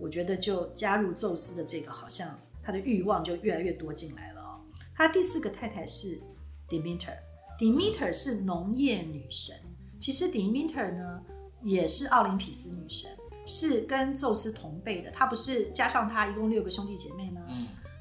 [0.00, 4.58] 我觉得就加入宙斯的这个，好像他的欲望就越来越多进来了哦。
[4.96, 6.20] 他第四个太太是
[6.68, 9.54] Demeter，Demeter 是农业女神。
[10.00, 11.22] 其实 Demeter 呢
[11.62, 13.08] 也是奥林匹斯女神，
[13.46, 15.10] 是跟宙斯同辈的。
[15.12, 17.37] 她不是加上她一共六个兄弟姐妹吗？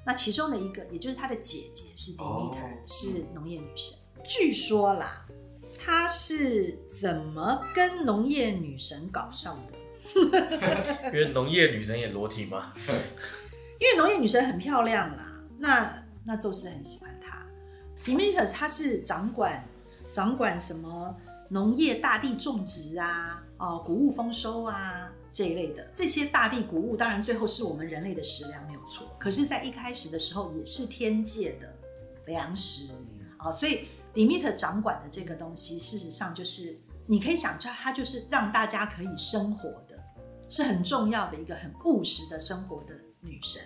[0.08, 3.98] 嗯，那其中的一个，也就是她的姐姐是 Demeter，、哦是农业女神。
[4.24, 5.26] 据说啦，
[5.78, 9.74] 她是怎么跟农业女神搞上的？
[11.12, 12.74] 因为农业女神也裸体嘛，
[13.80, 17.46] 因为农业女神很漂亮啦，那那宙斯很喜欢她。
[18.06, 19.68] Demeter 她是掌管
[20.10, 21.14] 掌管什么
[21.50, 25.88] 农业大地种植啊，哦，谷物丰收啊这一类的。
[25.94, 31.72] 这些大地谷物当然最后是我们人类的食粮没有错，可是，在一开始的时候也是天界的
[32.26, 32.92] 粮食
[33.38, 39.96] 啊、所以 Demeter 掌管的这个东西，事实上就是你可以想象，它就是让大家可以生活的，
[40.50, 43.62] 是很重要的一个很务实的生活的女神。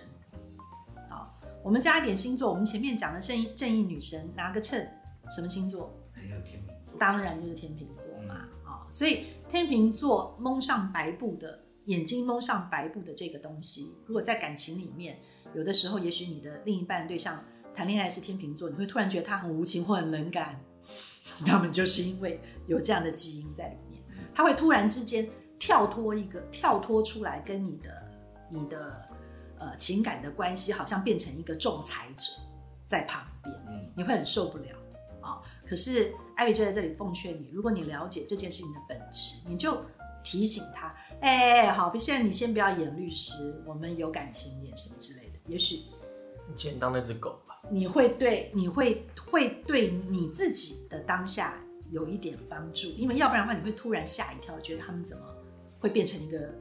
[1.08, 4.86] 好，我们加一点星座，我们前面讲的正义正义女神拿个秤，
[5.34, 5.90] 什么星座？
[6.12, 6.98] 很有天秤座。
[6.98, 8.34] 当然就是天秤座嘛，
[8.66, 15.18] 啊、所以天秤座蒙上白布的眼睛蒙上白布的这个东西，如果在感情里面，
[15.54, 17.42] 有的时候也许你的另一半对象
[17.74, 20.60] 谈恋爱是天秤座，你会突然觉得他很无情或很冷感，
[21.44, 24.02] 他们就是因为有这样的基因在里面，
[24.34, 28.10] 他会突然之间跳脱一个跳脱出来，跟你的
[28.50, 29.08] 你的
[29.58, 32.42] 呃情感的关系好像变成一个仲裁者
[32.86, 33.92] 在旁边，嗯。
[33.96, 34.66] 你会很受不了。
[35.20, 39.80] 啊、可是艾薇就在这里奉劝你，如果你了解这件事情的本质，你就
[40.24, 45.76] 提醒他，哎、好，现在你先不要演律师，我们有感情演什么之类的，也许
[46.48, 47.62] 你先当那只狗吧。
[47.70, 51.54] 你会对你会会对你自己的当下
[51.92, 55.22] 有一点帮助，因为要不然的话，你会突然吓一跳，觉得他们怎么
[55.78, 56.52] 会变成一个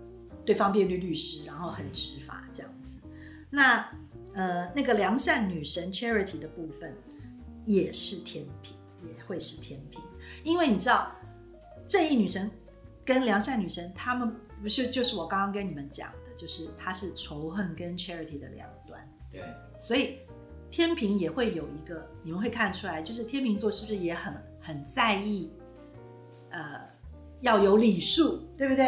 [0.46, 3.00] 对方辩律律师，然后很执法这样子。
[3.50, 3.84] 那
[4.36, 6.96] 呃，那个良善女神 Charity 的部分
[7.66, 10.00] 也是天平，也会是天平，
[10.44, 11.12] 因为你知道
[11.88, 12.50] 正义女神
[13.04, 19.42] 跟良善女神，她们不是就是我刚刚跟你们讲的，就是它是仇恨跟 Charity 的两端，对，
[19.78, 20.20] 所以
[20.70, 25.52] 天平也会有一个，你们会看出来，就是天秤座是不是也很很在意，
[26.50, 26.80] 呃，
[27.42, 28.86] 要有礼数，对不对？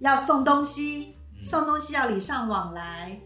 [0.00, 3.20] 要送东西，送东西要礼尚往来。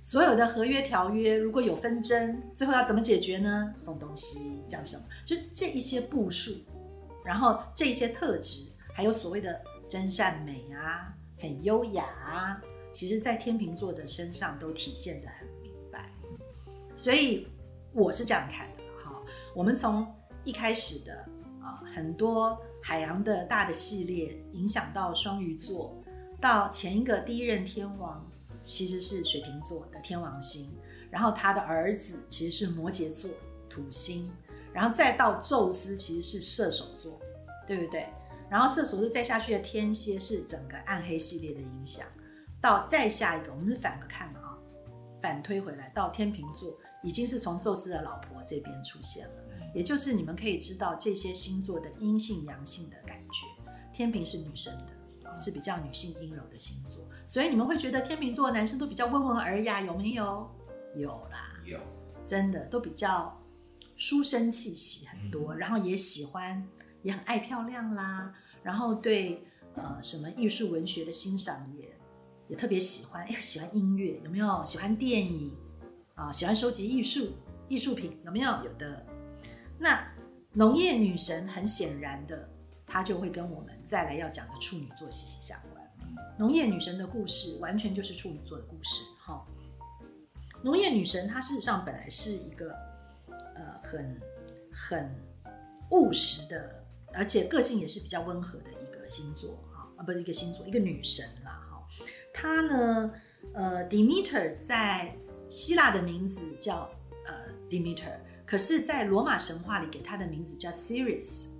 [0.00, 3.72] 所有的合约条约如果有纷争，最后要怎么解决呢？
[3.76, 5.02] 送东西，这样什么？
[5.24, 6.52] 就这一些步数，
[7.24, 12.60] 然后这一些特质，还有所谓的真善美啊，很优雅啊，
[12.92, 16.12] 其实在天秤座的身上都体现得很明白。
[16.94, 17.46] 所以
[17.92, 19.22] 我是这样看的哈。
[19.54, 20.06] 我们从
[20.44, 21.14] 一开始的
[21.62, 26.02] 啊很多海洋的大的系列，影响到双鱼座，
[26.40, 28.28] 到前一个第一任天王
[28.62, 30.76] 其实是水瓶座的天王星，
[31.10, 33.30] 然后他的儿子其实是摩羯座
[33.68, 34.30] 土星，
[34.72, 37.20] 然后再到宙斯其实是射手座，
[37.66, 38.06] 对不对？
[38.48, 42.06] 然后射手座再下去的天蝎是整个暗黑系列的影响，
[42.60, 44.58] 到再下一个我们是反个看嘛啊，
[45.20, 49.34] 反推回来到天秤座已经是从宙斯的老婆这边出现了，
[49.74, 53.46] 也就是你们可以知道这些星座的阴性阳性的感觉，
[53.92, 57.04] 天平是女生的，是比较女性阴柔的星座。
[57.26, 60.48] 所以你们会觉得天秤座的男生都比较温文尔雅，有没有？
[60.94, 61.78] 有啦，有，
[62.24, 63.36] 真的都比较
[63.96, 66.66] 书生气息很多，然后也喜欢，
[67.06, 71.96] 也很爱漂亮啦，然后对呃什么艺术文学的欣赏也
[72.48, 74.64] 也特别喜欢，哎，喜欢音乐有没有？
[74.64, 75.54] 喜欢电影
[76.16, 77.30] 啊，喜欢收集艺术
[77.68, 78.50] 艺术品有没有？
[78.64, 79.06] 有的。
[79.78, 80.04] 那
[80.52, 82.48] 农业女神很显然的，
[82.84, 85.88] 她就会跟我们再来要讲的处女座息息相关。
[86.36, 89.04] 农业女神的故事完全就是处女座的故事。
[89.24, 89.46] 哈，
[90.60, 92.72] 农业女神她事实上本来是一个
[93.54, 94.20] 呃很
[94.72, 95.14] 很
[95.92, 96.84] 务实的，
[97.16, 99.58] 而且个性也是比较温和的一个星座。
[99.72, 101.50] 哈啊，不是一个星座，一个女神啦。
[101.70, 101.82] 哈，
[102.32, 103.12] 她呢，
[103.54, 105.16] 呃，Demeter 在
[105.48, 106.90] 希腊的名字叫
[107.26, 107.34] 呃
[107.70, 111.52] Demeter，可是，在罗马神话里给她的名字叫 Ceres。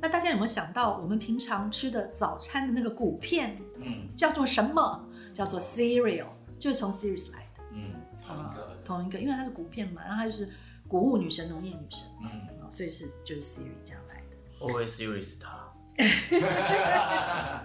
[0.00, 5.08] 那大家有没有想到，我们平常吃的早餐的那个谷片，嗯叫做什么？
[5.32, 6.26] 叫做 cereal，
[6.58, 10.50] 就是从 Ceres 来的，嗯，同一个，同一个，因为它是谷片嘛，然后它就是
[10.88, 14.01] 谷物女神、农业女神，嗯，哦所以是就是 Ceres 这样
[14.66, 14.74] 来的。
[14.74, 15.72] 我以为 Siri 是他，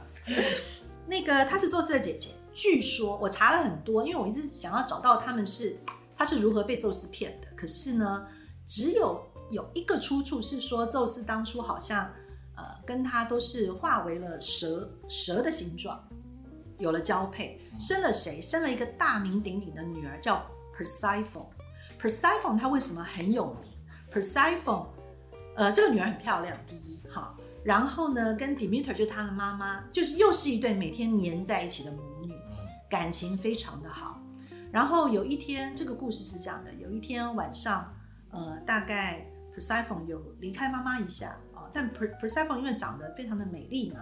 [1.07, 5.79] 那个她是宙斯的姐姐，据说我查了很多，因为我一直想要找到他们是
[6.17, 8.27] 她是如何被宙斯骗的，可是呢，
[8.65, 12.11] 只有有一个出处是说宙斯当初好像
[12.55, 16.05] 呃跟她都是化为了蛇蛇的形状，
[16.79, 18.41] 有了交配，生了谁？
[18.41, 20.45] 生了一个大名鼎鼎的女儿叫
[20.77, 21.47] Persephone。
[22.01, 23.71] Persephone 她为什么很有名
[24.13, 24.87] ？Persephone
[25.57, 27.35] 呃这个女儿很漂亮，第一哈。
[27.63, 32.57] 然后呢，跟 Demeter 就是她的妈妈，就是又是一对每天黏在一起的母女，嗯
[32.89, 34.21] 感情非常的好。
[34.71, 37.93] 然后有一天，这个故事是这样的：有一天晚上，
[38.29, 44.01] 呃，大概 Persephone 有离开妈妈一下啊、但 Per Persephone 因为长得非常的美丽嘛，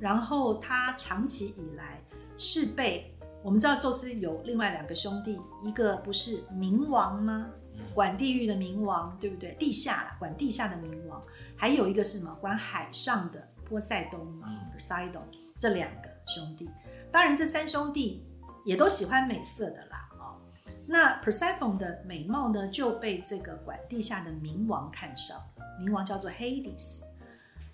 [0.00, 2.02] 然后她长期以来
[2.36, 7.48] 是被我们知道宙斯有另外两个兄弟，一个不是冥王吗？
[7.94, 9.56] 管地狱的冥王，对不对？
[9.58, 11.22] 地下啦，管地下的冥王，
[11.56, 12.34] 还有一个是什么？
[12.40, 15.22] 管海上的波塞冬嘛嗯，Poseidon，
[15.58, 16.68] 这两个兄弟。
[17.12, 18.24] 当然，这三兄弟
[18.64, 20.40] 也都喜欢美色的啦，哦。
[20.86, 27.00] 那 Persephone 的美貌呢，就被这个管地下的冥王看上了，冥王叫做 Hades。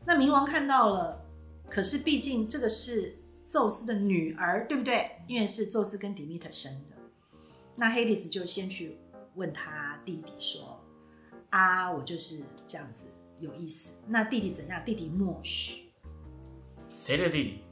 [0.05, 1.21] 那冥王看到了，
[1.69, 5.11] 可是毕竟这个是宙斯的女儿，对不对？
[5.27, 6.97] 因为是宙斯跟 Demeter 生的。
[7.75, 8.99] 那 Hades 就先去
[9.37, 10.81] 问他弟弟说
[11.51, 13.05] ：“啊，我就是这样子
[13.39, 14.83] 有意思。”那弟弟怎样？
[14.85, 15.93] 弟弟默许。
[16.93, 17.63] 谁的弟弟？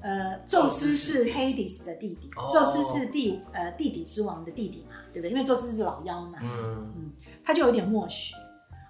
[0.00, 5.30] 呃，宙斯是 Hades 的弟弟，哦宙斯是地呃地底之王的弟弟嘛，对不对？
[5.30, 7.12] 因为宙斯是老妖嘛，嗯，
[7.44, 8.34] 他就有点默许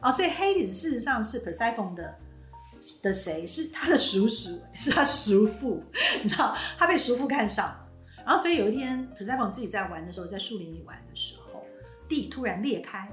[0.01, 2.15] 啊，所以 Hades 事实上是 Persephone 的
[3.03, 3.47] 的谁？
[3.47, 5.83] 是他的叔叔，是他叔父，
[6.23, 7.89] 你知道，他被叔父看上了。
[8.25, 11.42] 然后所以有一天 Persephone 自己在玩的时候，在树林里玩的时候，
[12.13, 13.11] 地突然裂开，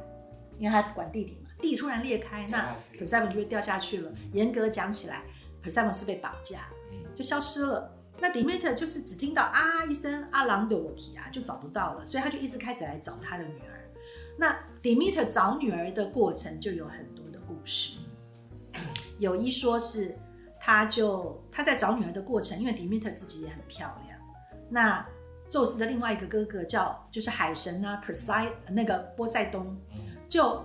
[0.58, 4.12] 因为他管地底嘛，地突然裂开，那 Persephone 就会掉下去了。
[4.34, 5.24] 严格讲起来
[5.64, 7.90] ，Persephone 是被绑架，嗯就消失了。
[8.20, 13.90] 那 Demeter 就是只听到啊一声阿郎的我皮啊，就找不到了，所以他就一直开始来找他的女儿。
[14.38, 18.00] 那 Demeter 找女儿的过程就有很多的故事，
[19.18, 20.14] 有一说是
[20.60, 24.20] 他就他在找女儿的过程，因为 Demeter 自己也很漂亮，
[24.70, 25.08] 那
[25.50, 30.64] 宙斯的另外一个哥哥叫就是海神啊，Poseid 那个波塞冬，嗯就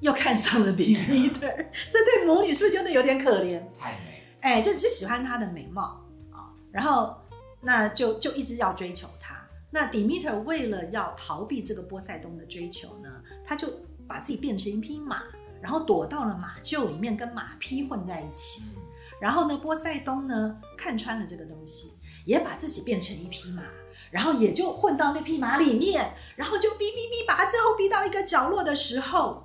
[0.00, 3.62] 又看上了 Demeter， 这对母女是不是真的有点可怜？
[3.78, 6.00] 太美，哎，就只喜欢她的美貌
[6.32, 7.16] 啊，然后
[7.60, 9.36] 那就就一直要追求她。
[9.70, 13.08] 那 Demeter 为了要逃避这个波塞冬的追求呢，
[13.46, 13.68] 他就
[14.06, 15.24] 把自己变成一匹马，
[15.60, 18.62] 然后躲到了马厩里面，跟马匹混在一起。
[18.74, 18.82] 嗯，
[19.20, 21.97] 然后呢，波塞冬呢看穿了这个东西，
[22.28, 23.62] 也把自己变成一匹马，
[24.10, 29.42] 然后也就混到那匹马里面，然后就逼逼逼，把他最后逼到一个角落的时候，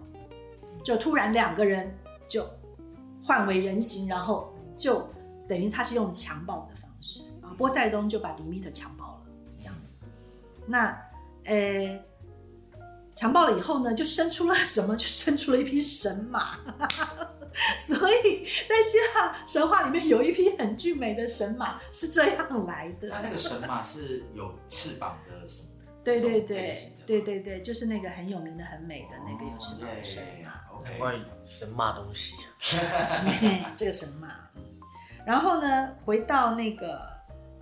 [0.83, 2.45] 就突然两个人就
[3.23, 5.09] 换为人形，然后就
[5.47, 9.21] 等于他是用强暴的方式啊，波塞冬就把迪米特强暴了，
[9.61, 9.93] 这样子。
[10.67, 11.01] 那
[11.45, 12.03] 呃，
[13.15, 14.93] 强暴了以后呢，就生出了什么？
[14.97, 16.57] 就生出了一匹神马。
[17.79, 23.09] 所以在希腊神话里面有一匹很俊美的神马是这样来的。
[23.09, 25.69] 那那个神马是有翅膀的什么？
[26.03, 30.77] 对对对对对对，就是那个很有名的、很美的那个有翅膀的神马。
[30.77, 32.35] OK，怪神马东西。
[33.77, 34.27] 这个神马。
[34.55, 34.63] 嗯
[35.25, 36.99] 然后呢，回到那个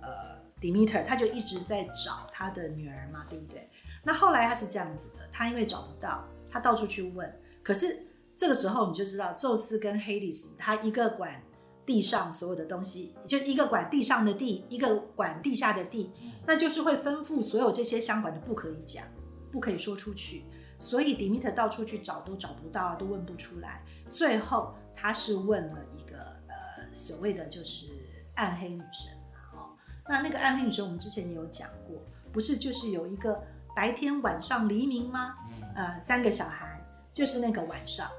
[0.00, 3.70] 呃 Demeter，他就一直在找他的女儿嘛，对不对？
[4.02, 7.40] 那后来他是这样子的，他因为找不到，他到处去问。
[7.62, 8.04] 可是
[8.42, 11.40] 这个时候你就知道，宙斯跟黑帝斯，他一个管
[11.86, 16.10] 地上所有的东西，就一个管地上的地，一个管地下的地，
[16.44, 19.04] 那就是会吩咐所有这些相关的不可以讲，
[19.52, 20.44] 不可以说出去。
[20.80, 23.80] 所以 Demeter 到处去找都找不到，都问不出来。
[24.10, 26.16] 最后他是问了一个
[26.48, 27.92] 呃所谓的就是
[28.34, 29.70] 暗黑女神嘛，哦，
[30.08, 31.96] 那那个暗黑女神我们之前也有讲过，
[32.32, 33.40] 不是就是有一个
[33.76, 35.36] 白天晚上黎明吗？
[35.48, 38.10] 嗯，呃，三个小孩就是那个晚上，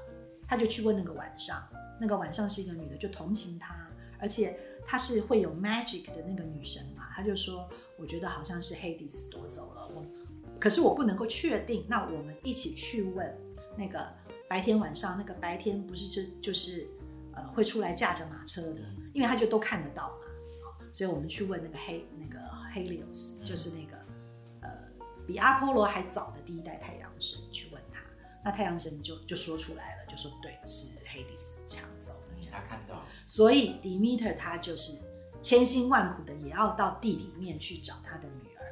[0.54, 1.60] 他就去问那个晚上，
[2.00, 3.74] 那个晚上是一个女的，就同情他，
[4.20, 10.06] 而且她是会有 magic 的那个女神嘛，他就说，我觉得好像是 Hades 夺走了我，
[10.60, 13.36] 可是我不能够确定，那我们一起去问
[13.76, 14.06] 那个
[14.48, 16.86] 白天晚上那个白天不是就就是
[17.32, 18.80] 呃会出来驾着马车的，
[19.12, 20.26] 因为他就都看得到嘛，
[20.62, 22.38] 哦所以我们去问那个黑那个
[22.72, 23.96] Helios，就是那个
[24.60, 24.70] 呃
[25.26, 28.00] 比阿波罗还早的第一代太阳神去问他，
[28.44, 32.68] 那太阳神就就说出来了，就说对，是黑迪斯抢走了这样子。
[32.68, 34.92] 他看到，所以 Demeter 他就是
[35.42, 38.62] 千辛万苦的也要到地里面去找他的女儿，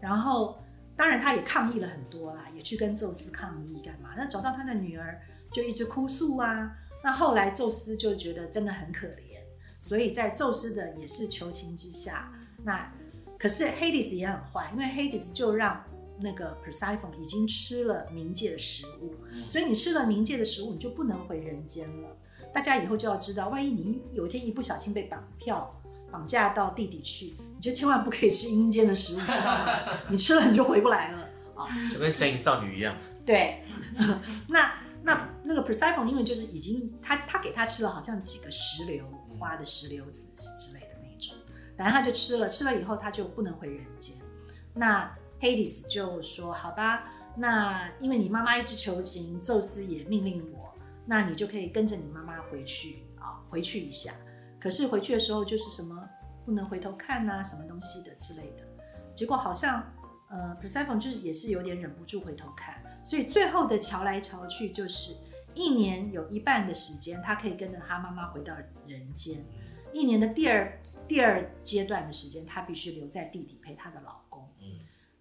[0.00, 0.60] 然后
[0.96, 4.14] 当然他也抗议了很多啦，也去跟宙斯抗议干嘛？
[4.16, 5.20] 那找到他的女儿
[5.52, 6.76] 就一直哭诉啊。
[7.02, 9.38] 那后来宙斯就觉得真的很可怜，
[9.80, 12.92] 所以在宙斯的也是求情之下，那
[13.38, 15.84] 可是 Hades 也很坏，因为 Hades 就让
[16.22, 22.08] 那个 Persephone 已经吃了冥界的食物，嗯所以你吃了冥界的食物，你就不能回人间了。
[22.54, 25.74] 大家以后就要知道，万一你有一天一不小心被绑票、
[26.10, 29.78] 绑架到地底去，你就千万不可以吃阴间的食物，知道吗？
[30.08, 31.66] 你吃了你就回不来了啊！
[31.92, 33.62] 就跟神隐少女一样，对，
[34.48, 39.04] 那那那个 Persephone 因为就是已经他他给他吃了好像几个石榴
[39.38, 41.36] 花的石榴籽之类的那种，
[41.76, 44.14] 反正他就吃了，吃了以后他就不能回人间。
[44.74, 45.10] 那
[45.42, 50.72] Hades 就说：“好吧，那因为你妈妈一直求情，宙斯也命令我，
[51.04, 54.14] 那你就可以跟着你妈妈回去啊，回去一下。
[54.60, 56.08] 可是回去的时候就是什么
[56.46, 58.62] 不能回头看呐、什么东西的之类的。
[59.12, 59.82] 结果好像
[60.30, 65.16] 呃 Persephone 就是也是有点忍不住回头看，所以最后的瞧来瞧去就是
[65.54, 68.54] 一年有一半的时间，他可以跟着他妈妈回到
[68.86, 69.44] 人间。
[69.92, 74.20] 一年的第二第二阶段的时间，他必须留在地底陪他的老公。
[74.20, 74.21] 嗯，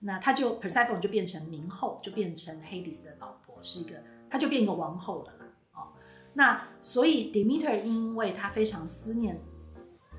[0.01, 3.95] 那他就 Persephone 就变成冥后，就变成 Hades 的老婆，是一个，
[4.29, 5.45] 他就变一个王后了啦。
[5.73, 5.87] 哦，
[6.33, 9.39] 那所以 Demeter 因为他非常思念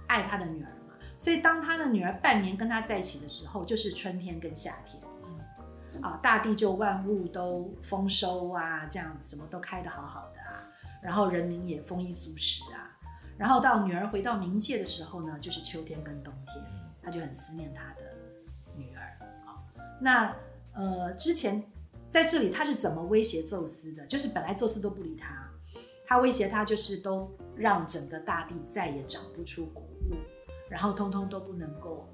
[0.06, 5.02] 爱他的女儿嘛，所以当他的女儿半年跟他在一起的时候，就是春天跟夏天。
[6.00, 10.64] 啊，大地就万物都丰收啊，这样什么都开得好好的啊，
[11.02, 12.96] 然后人民也丰衣足食啊。
[13.36, 16.64] 然后到女儿回到冥界的时候呢，就是秋天跟冬天，
[17.02, 18.11] 他就很思念他的。
[20.02, 20.34] 那
[20.74, 21.62] 呃，之前
[22.10, 24.04] 在这里他是怎么威胁宙斯的？
[24.06, 25.48] 就是本来宙斯都不理他，
[26.06, 30.16] 他威胁他就是都让整个大地再也长不出谷物，
[30.68, 32.08] 然后通通都不能够，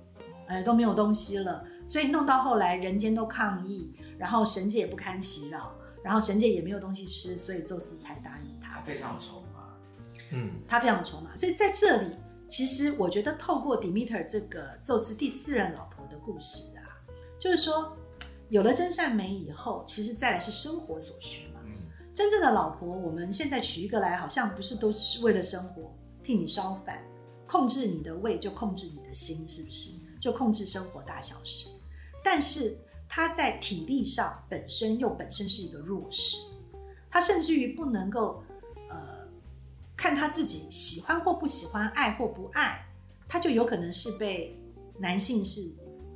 [0.48, 1.64] 呃，都没有东西了。
[1.86, 5.72] 所以弄到后来人间都抗议，然后神界也不堪其扰，
[6.04, 8.80] 然后神界也没有东西吃，所以宙斯才答应他他。
[8.82, 9.74] 非常有筹码，
[10.32, 12.16] 嗯，他非常有筹码，所以在这里，
[12.48, 16.77] 其实我觉得透过 Demeter 这个宙斯第四任老婆的故事啊，
[17.38, 17.96] 就是说，
[18.48, 21.60] 有了真善美以后，其实再来是生活所需嘛。
[21.64, 21.72] 嗯，
[22.14, 27.02] 真正的老婆，我们现在娶一个来，好像不是都是为了生活，替你烧饭，
[27.46, 29.92] 控制你的胃就控制你的心，是不是？
[30.20, 31.68] 就控制生活大小事。
[32.24, 32.76] 但是
[33.08, 36.36] 他在体力上本身又本身是一个弱势，
[37.08, 38.42] 他甚至于不能够
[38.90, 38.98] 呃
[39.96, 42.84] 看他自己喜欢或不喜欢，爱或不爱，
[43.28, 44.58] 他就有可能是被
[44.98, 45.70] 男性是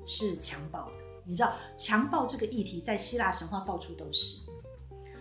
[0.04, 1.01] 是强暴的。
[1.24, 4.42] 你知道强暴这个议题在希腊神话到处都是，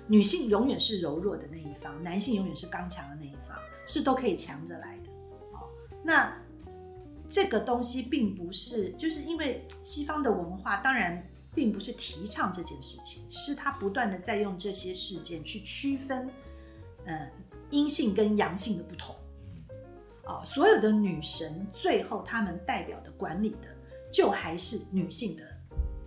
[0.08, 5.12] 女性永远是柔弱的那一方，男性永远是刚强的那一方，是都可以强着来的。
[5.54, 5.70] 哦，
[6.04, 6.36] 那
[7.30, 11.24] 这个东西并不是，就是因为西方的文化当然
[11.54, 16.30] 并不是提倡这件事情，是他不断的在用这些事件去区分，
[17.06, 17.32] 呃，
[17.70, 19.16] 阴性跟阳性的不同。
[20.26, 23.68] 哦，所有的女神最后她们代表的管理的，
[24.12, 25.51] 就还是女性的。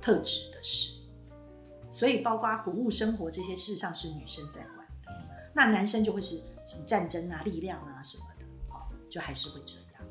[0.05, 0.98] 特质的事，
[1.90, 5.11] 所以包括谷物生活这些事实上是女生在管的，
[5.55, 6.36] 那男生就会是
[6.66, 10.05] 什么战争啊、力量啊什么的，好，就还是会这样。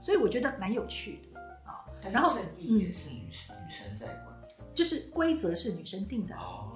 [0.00, 1.82] 所以我觉得蛮有趣的啊。
[2.12, 4.26] 然后正义也是女女生在管，
[4.72, 6.72] 就是规则是女生定的，哦，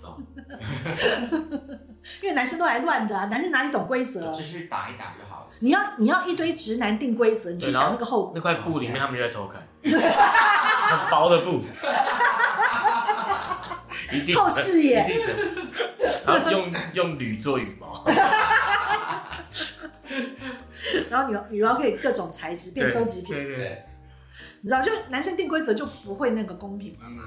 [2.22, 4.32] 因为男生都来乱的啊，男生哪里懂规则？
[4.32, 5.50] 就是打一打就好了。
[5.60, 8.32] 你要你要一堆直男定规则，你去想那个后果。
[8.34, 9.92] 那块布里面他们就在偷看，很
[11.10, 11.62] 薄的布，
[14.12, 15.32] 一定透视眼一定的。
[16.26, 18.04] 然后用用铝做羽毛，
[21.10, 23.84] 然后女女王可以各种材质变收集品，对对对，
[24.62, 27.22] 你知道，就男生定规则就不会那个公平了嘛。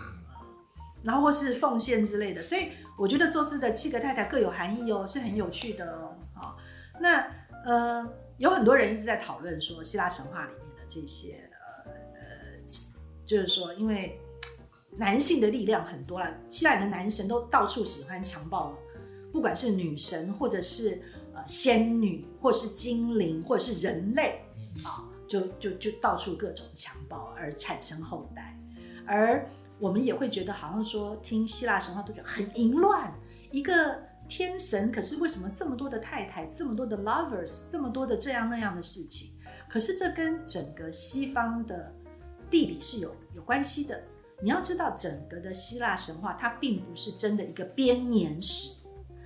[1.03, 6.15] 然后或是奉献之类的，所以我觉得做事的七个太太各有含义哦，是很有趣的哦。
[6.33, 6.57] 好，
[6.99, 7.23] 那
[7.65, 11.46] 呃，有很多人一直在讨论说，希腊神话里面的这些
[13.27, 14.17] 就是说，因为
[14.95, 18.73] 男性的力量很多了，希腊的男神都到处喜欢强暴，
[19.33, 21.01] 不管是女神或者是
[21.35, 24.41] 呃仙女，或是精灵，或者是人类
[24.81, 28.57] 啊，就就就到处各种强暴而产生后代，
[29.05, 29.45] 而
[29.77, 33.13] 我们也会觉得好像说听希腊神话都觉得很淫乱，
[33.51, 39.31] 一个天神，可是为什么这么多的太太，这么多的 lovers，这么多的这样那样的事情？
[39.69, 41.93] 可是这跟整个西方的
[42.49, 44.01] 地理是有有关系的。
[44.41, 48.85] 你要知道，整个的希腊神话它并不是真的一个编年史，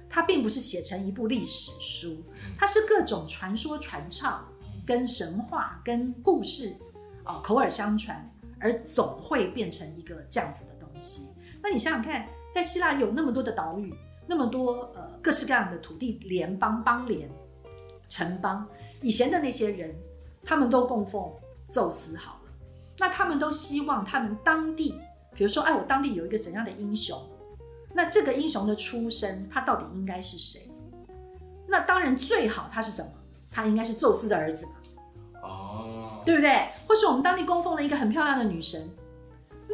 [0.10, 2.24] 它并不是写成一部历史书，
[2.58, 4.48] 它是各种传说传唱、
[4.86, 6.76] 跟神话、跟故事
[7.24, 8.28] 啊、口耳相传。
[8.64, 11.30] 而总会变成一个这样子的东西。
[11.64, 13.92] 那你想想看，在希腊有那么多的岛屿，
[14.28, 17.28] 那么多呃各式各样的土地联邦、邦联、
[18.08, 18.64] 城邦，
[19.02, 19.96] 以前的那些人，
[20.44, 21.28] 他们都供奉
[21.72, 22.41] 宙斯好了，
[22.98, 25.00] 那他们都希望他们当地，
[25.36, 27.20] 比如说，哎，我当地有一个怎样的英雄，
[27.94, 30.72] 那这个英雄的出身，他到底应该是谁？
[31.68, 33.12] 那当然最好他是什么？
[33.50, 34.72] 他应该是宙斯的儿子嘛。
[35.44, 36.70] 哦，对不对？
[36.88, 38.90] 或是我们当地供奉了一个很漂亮的女神，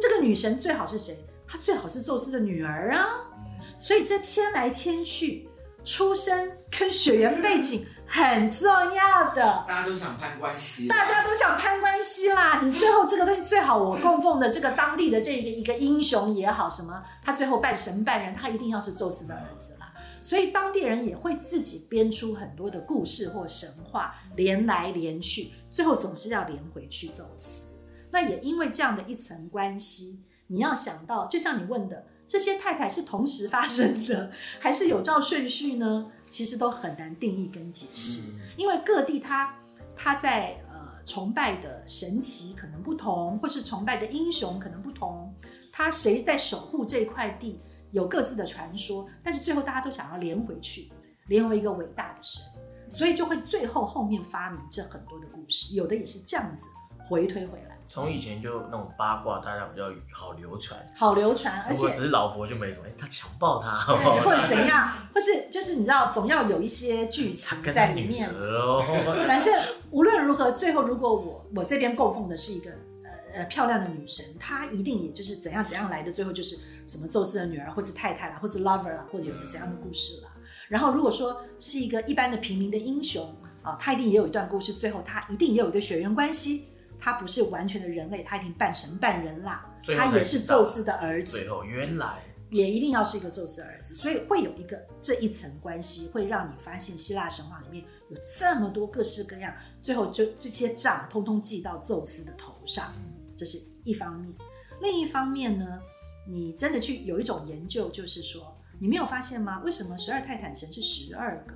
[0.00, 1.18] 这个女神最好是谁？
[1.46, 3.04] 她最好是宙斯的女儿啊。
[3.36, 5.48] 嗯，所以这牵来牵去，
[5.84, 9.64] 出身跟血缘背景很重要的。
[9.68, 19.92] 大家都想攀关系，大家都想攀关系啦，你最后这个东西最好，我供奉的这个当地的这个一个英雄也好，什么他最后半神半人，他一定要是宙斯的儿子啦。
[20.20, 27.68] 所以当地人也会自己编出很多的故事或神话，连来连去，最后总是要连回去宙斯。
[28.10, 34.30] 那也因为这样的一层关系，你要想到，就像你问的，这些太太是同时发生的，
[34.60, 36.06] 还是有照顺序呢？
[36.28, 38.22] 其实都很难定义跟解释，
[38.56, 39.54] 因为各地它
[39.96, 45.34] 它在呃崇拜的神奇可能不同，或是崇拜的英雄可能不同，
[45.72, 47.60] 他谁在守护这块地，
[47.92, 50.90] 有各自的传说，但是最后大家都想要连回去，
[51.28, 52.44] 连为一个伟大的神，
[52.90, 56.64] 所以就会最后后面发明这很多的故事，有的也是这样子
[57.08, 60.78] 回推回来，从以前就那种八卦，大家比较好流传。
[60.94, 68.28] 好流传，而且只是老婆就没什么，哎，他强暴她，对或者怎样，或是就是你知道，总要有一些剧他情在里面。
[68.30, 68.84] 哦，
[69.26, 69.54] 反正
[69.90, 72.70] 无论如何，最后如果我我这边供奉的是一个
[73.04, 80.28] 呃呃漂亮的女神，她一定也就是怎样怎样来的，最后就是什么宙斯的女儿，或是太太啦，或是 lover 啦，或者有个怎样的故事啦。
[80.68, 86.68] 然后如果说是一个一般的平民的英雄啊，他一定也有一段故事，最后他一定也有一个血缘关系，
[87.00, 91.30] 他不是完全的人类，他已经半神半人啦，他也是宙斯的儿子。
[91.30, 102.94] 最后原来也一定要是一个宙斯的儿子，所以会有一个这一层关系，会让你发现希腊神话里面有这么多各式各样，最后就这些账通通记到宙斯的头上，
[103.36, 104.32] 这是一方面。
[104.80, 105.80] 另一方面呢，
[106.26, 109.60] 你真的去有一种研究，就是说，你没有发现吗？
[109.64, 111.52] 为什么十二泰坦神是十二个，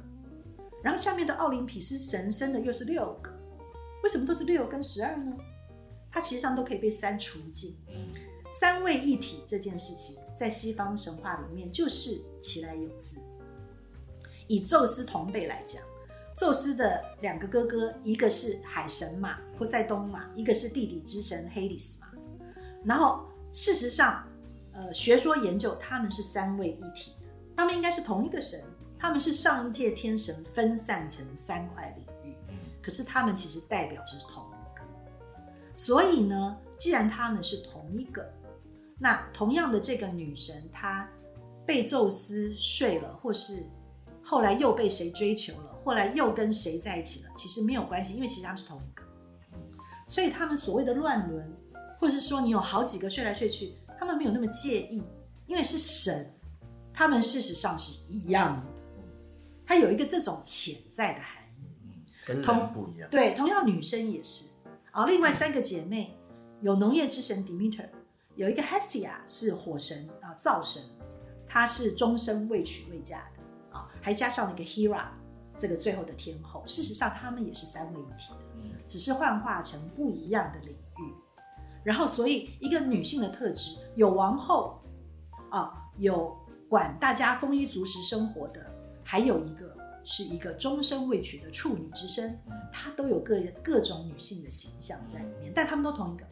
[0.82, 3.31] 然后下面的奥林匹斯神生的又是六个，
[4.02, 5.32] 为什么都是六跟十二呢？
[6.10, 7.76] 它其实上都可以被三除尽。
[7.88, 8.08] 嗯，
[8.50, 13.16] 三位一体这件事情，在西方神话里面就是其来有自。
[14.48, 15.82] 以宙斯同辈来讲，
[16.36, 22.08] 宙斯的两个哥哥，一个是海神嘛，波塞冬嘛，一个是地底之神黑里斯嘛。
[22.84, 24.26] 然后事实上，
[24.72, 28.60] 呃，学说研究他们是三位一体的，他们应该是同一个神，
[28.98, 32.21] 他们是上一届天神分散成三块领域，
[32.82, 34.84] 可是他们其实代表着是同一个。
[35.74, 38.28] 所以呢，既然他们是同一个，
[38.98, 41.08] 那同样的这个女神，她
[41.64, 43.64] 被宙斯睡了，或是
[44.22, 49.02] 后来又被谁追求了，后来又跟谁在一起了，其实没有关系，因为其实他们是同一个。
[50.06, 51.50] 所以他们所谓的乱伦，
[51.98, 55.02] 或者是说你有好几个睡来睡去，他们没有那么介意，
[55.46, 56.30] 因为是神，
[56.92, 58.66] 他们事实上是一样的。
[59.64, 61.41] 他有一个这种潜在的含义。
[62.24, 63.08] 跟同人不一样。
[63.10, 64.46] 对，同样女生也是。
[64.90, 66.16] 啊，另外三个姐妹
[66.60, 67.88] 有农业之神 Demeter，
[68.34, 70.82] 有一个 Hestia 是火神啊，灶神，
[71.48, 75.04] 她是终身未娶未嫁的啊，还加上了一个 Hera
[75.56, 76.62] 这个最后的天后。
[76.66, 81.14] 事实上，她们也是三位一体的，只是幻化成不一样的领域。
[81.82, 84.80] 然后，所以一个女性的特质，有王后
[85.50, 86.36] 啊，有
[86.68, 88.60] 管大家丰衣足食生活的，
[89.02, 92.38] 还有一个是一个终身未娶的处女之身，
[92.72, 96.24] 她都有各各种女性的形象在里面，但她们都同一个，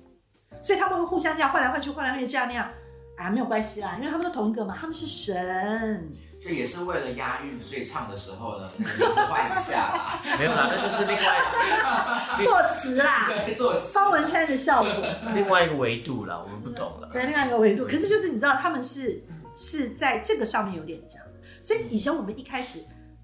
[0.63, 2.71] 所以他们会互相这样换来换去，换来换去这样那样，
[3.17, 6.11] 啊，没有关系啦，因为他们都同一个嘛，他们是神，
[6.43, 10.21] 这也是为了押韵，所以唱的时候呢，名字换一下啦。
[10.39, 11.39] 没有啦，那就是另外
[12.43, 14.93] 作词啦，对，做死方文山的效果。
[15.35, 17.11] 另外一个维度啦，我们不懂了。
[17.13, 17.85] 对，另外一个维度。
[17.85, 19.23] 可是就是你知道，他们是
[19.55, 21.27] 是在这个上面有点这样，
[21.61, 22.81] 所以以前我们一开始，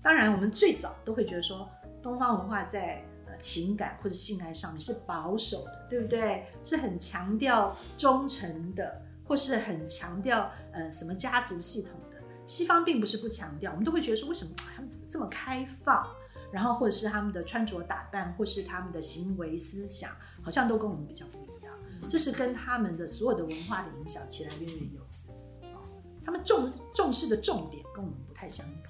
[0.06, 1.68] 当然我们最早都会觉得说，
[2.00, 6.46] 东方文化在呃情感或者性爱上面是保守的，对不对？
[6.62, 12.22] 是很强调忠诚的，或是很强调呃什么家族系统的。
[12.46, 16.06] 西方并不是不强调，我们都会觉得说，为什么他们怎么这么开放？
[16.52, 21.74] 然后或者是他们的穿着打扮，或是他们的行为思想，好像都跟我们比较不一样。
[22.06, 25.32] 这是跟他们的所有的文化的影响起来渊源有自。
[25.62, 25.82] 哦
[26.24, 28.85] 他们重重视的重点跟我们不太相同。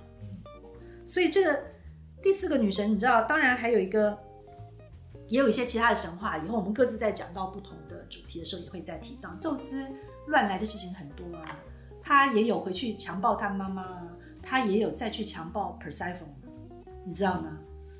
[1.07, 1.63] 所以这个
[2.23, 4.19] 第四个女神，你知道，当然还有一个，
[5.29, 6.37] 也有一些其他的神话。
[6.39, 9.31] 以后我们各自在讲到不同的主题的时候，也会再提到。
[9.39, 9.87] 宙斯
[10.27, 11.45] 乱来的事情很多啊，
[12.03, 14.09] 他也有回去强暴他妈妈啊，
[14.43, 16.35] 他也有再去强暴 Persephone，
[17.05, 17.59] 你知道吗？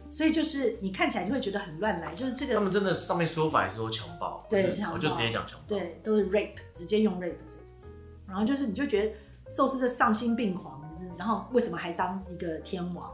[0.09, 5.65] 所以就是你看起来就会觉得很乱来，就是这个他们真的上面说法也是说强暴，对强暴我就直接讲强暴。
[5.67, 7.89] 对，都是 rape，直接用 rape 这个字。
[8.27, 9.15] 然后就是你就觉得
[9.57, 10.76] 宙斯的丧心病狂，
[11.19, 13.13] 然后为什么还当一个天王，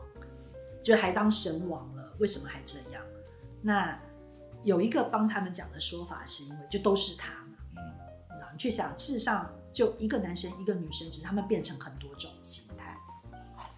[0.83, 2.13] 就还当神王了？
[2.19, 3.03] 为什么还这样？
[3.61, 3.99] 那
[4.63, 7.57] 有一个帮他们讲的说法，是因为就都是他嘛。
[7.77, 12.97] 嗯，你去想，事实上就一个男生一个女生，只是他们变成很多种形态，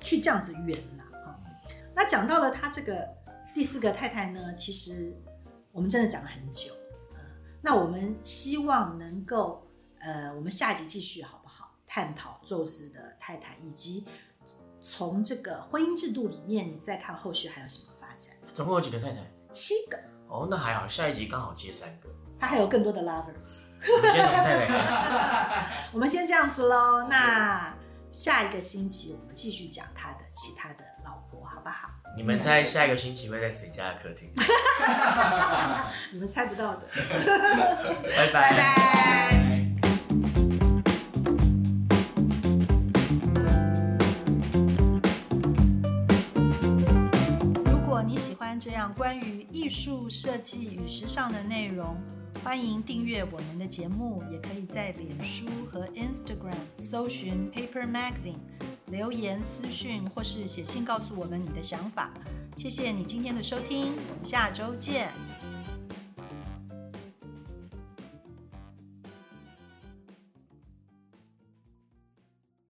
[0.00, 1.04] 去这样子圆了。
[1.24, 1.40] 哈、
[1.94, 3.08] 那讲到了他这个
[3.54, 5.14] 第四个太太呢，其实
[5.72, 6.72] 我们真的讲了很久。
[7.14, 7.20] 呃
[7.66, 9.66] 那我们希望能够，
[9.98, 11.42] 呃，我们下一集继续好？
[11.94, 14.04] 探讨宙斯的太太，以及
[14.82, 18.34] 从这个婚姻制度里面，你再看后续还有什么发展。
[18.52, 19.18] 总共有几个太太？
[19.52, 22.08] 七个，哦，那还好，下一集刚好接三个。
[22.40, 23.66] 他还有更多的 lovers。
[23.86, 25.66] 我们先从太太。
[25.94, 27.06] 我们先这样子喽。
[27.08, 27.72] 那
[28.10, 31.90] 下一个星期我们继续讲他的其他的老婆，好不好？
[32.16, 34.32] 你们猜下一个星期会在谁家的客厅？
[36.10, 36.88] 你们猜不到的。
[38.16, 39.44] 拜 拜拜。
[39.48, 39.53] 如
[48.92, 51.96] 关于艺术设计与时尚的内容，
[52.42, 58.38] 欢迎订阅我们的节目，也可以在脸书和 Instagram 搜寻 Paper Magazine，
[58.86, 62.12] 留言私讯或是写信告诉我们你的想法。
[62.56, 65.10] 谢谢你今天的收听，我们下周见。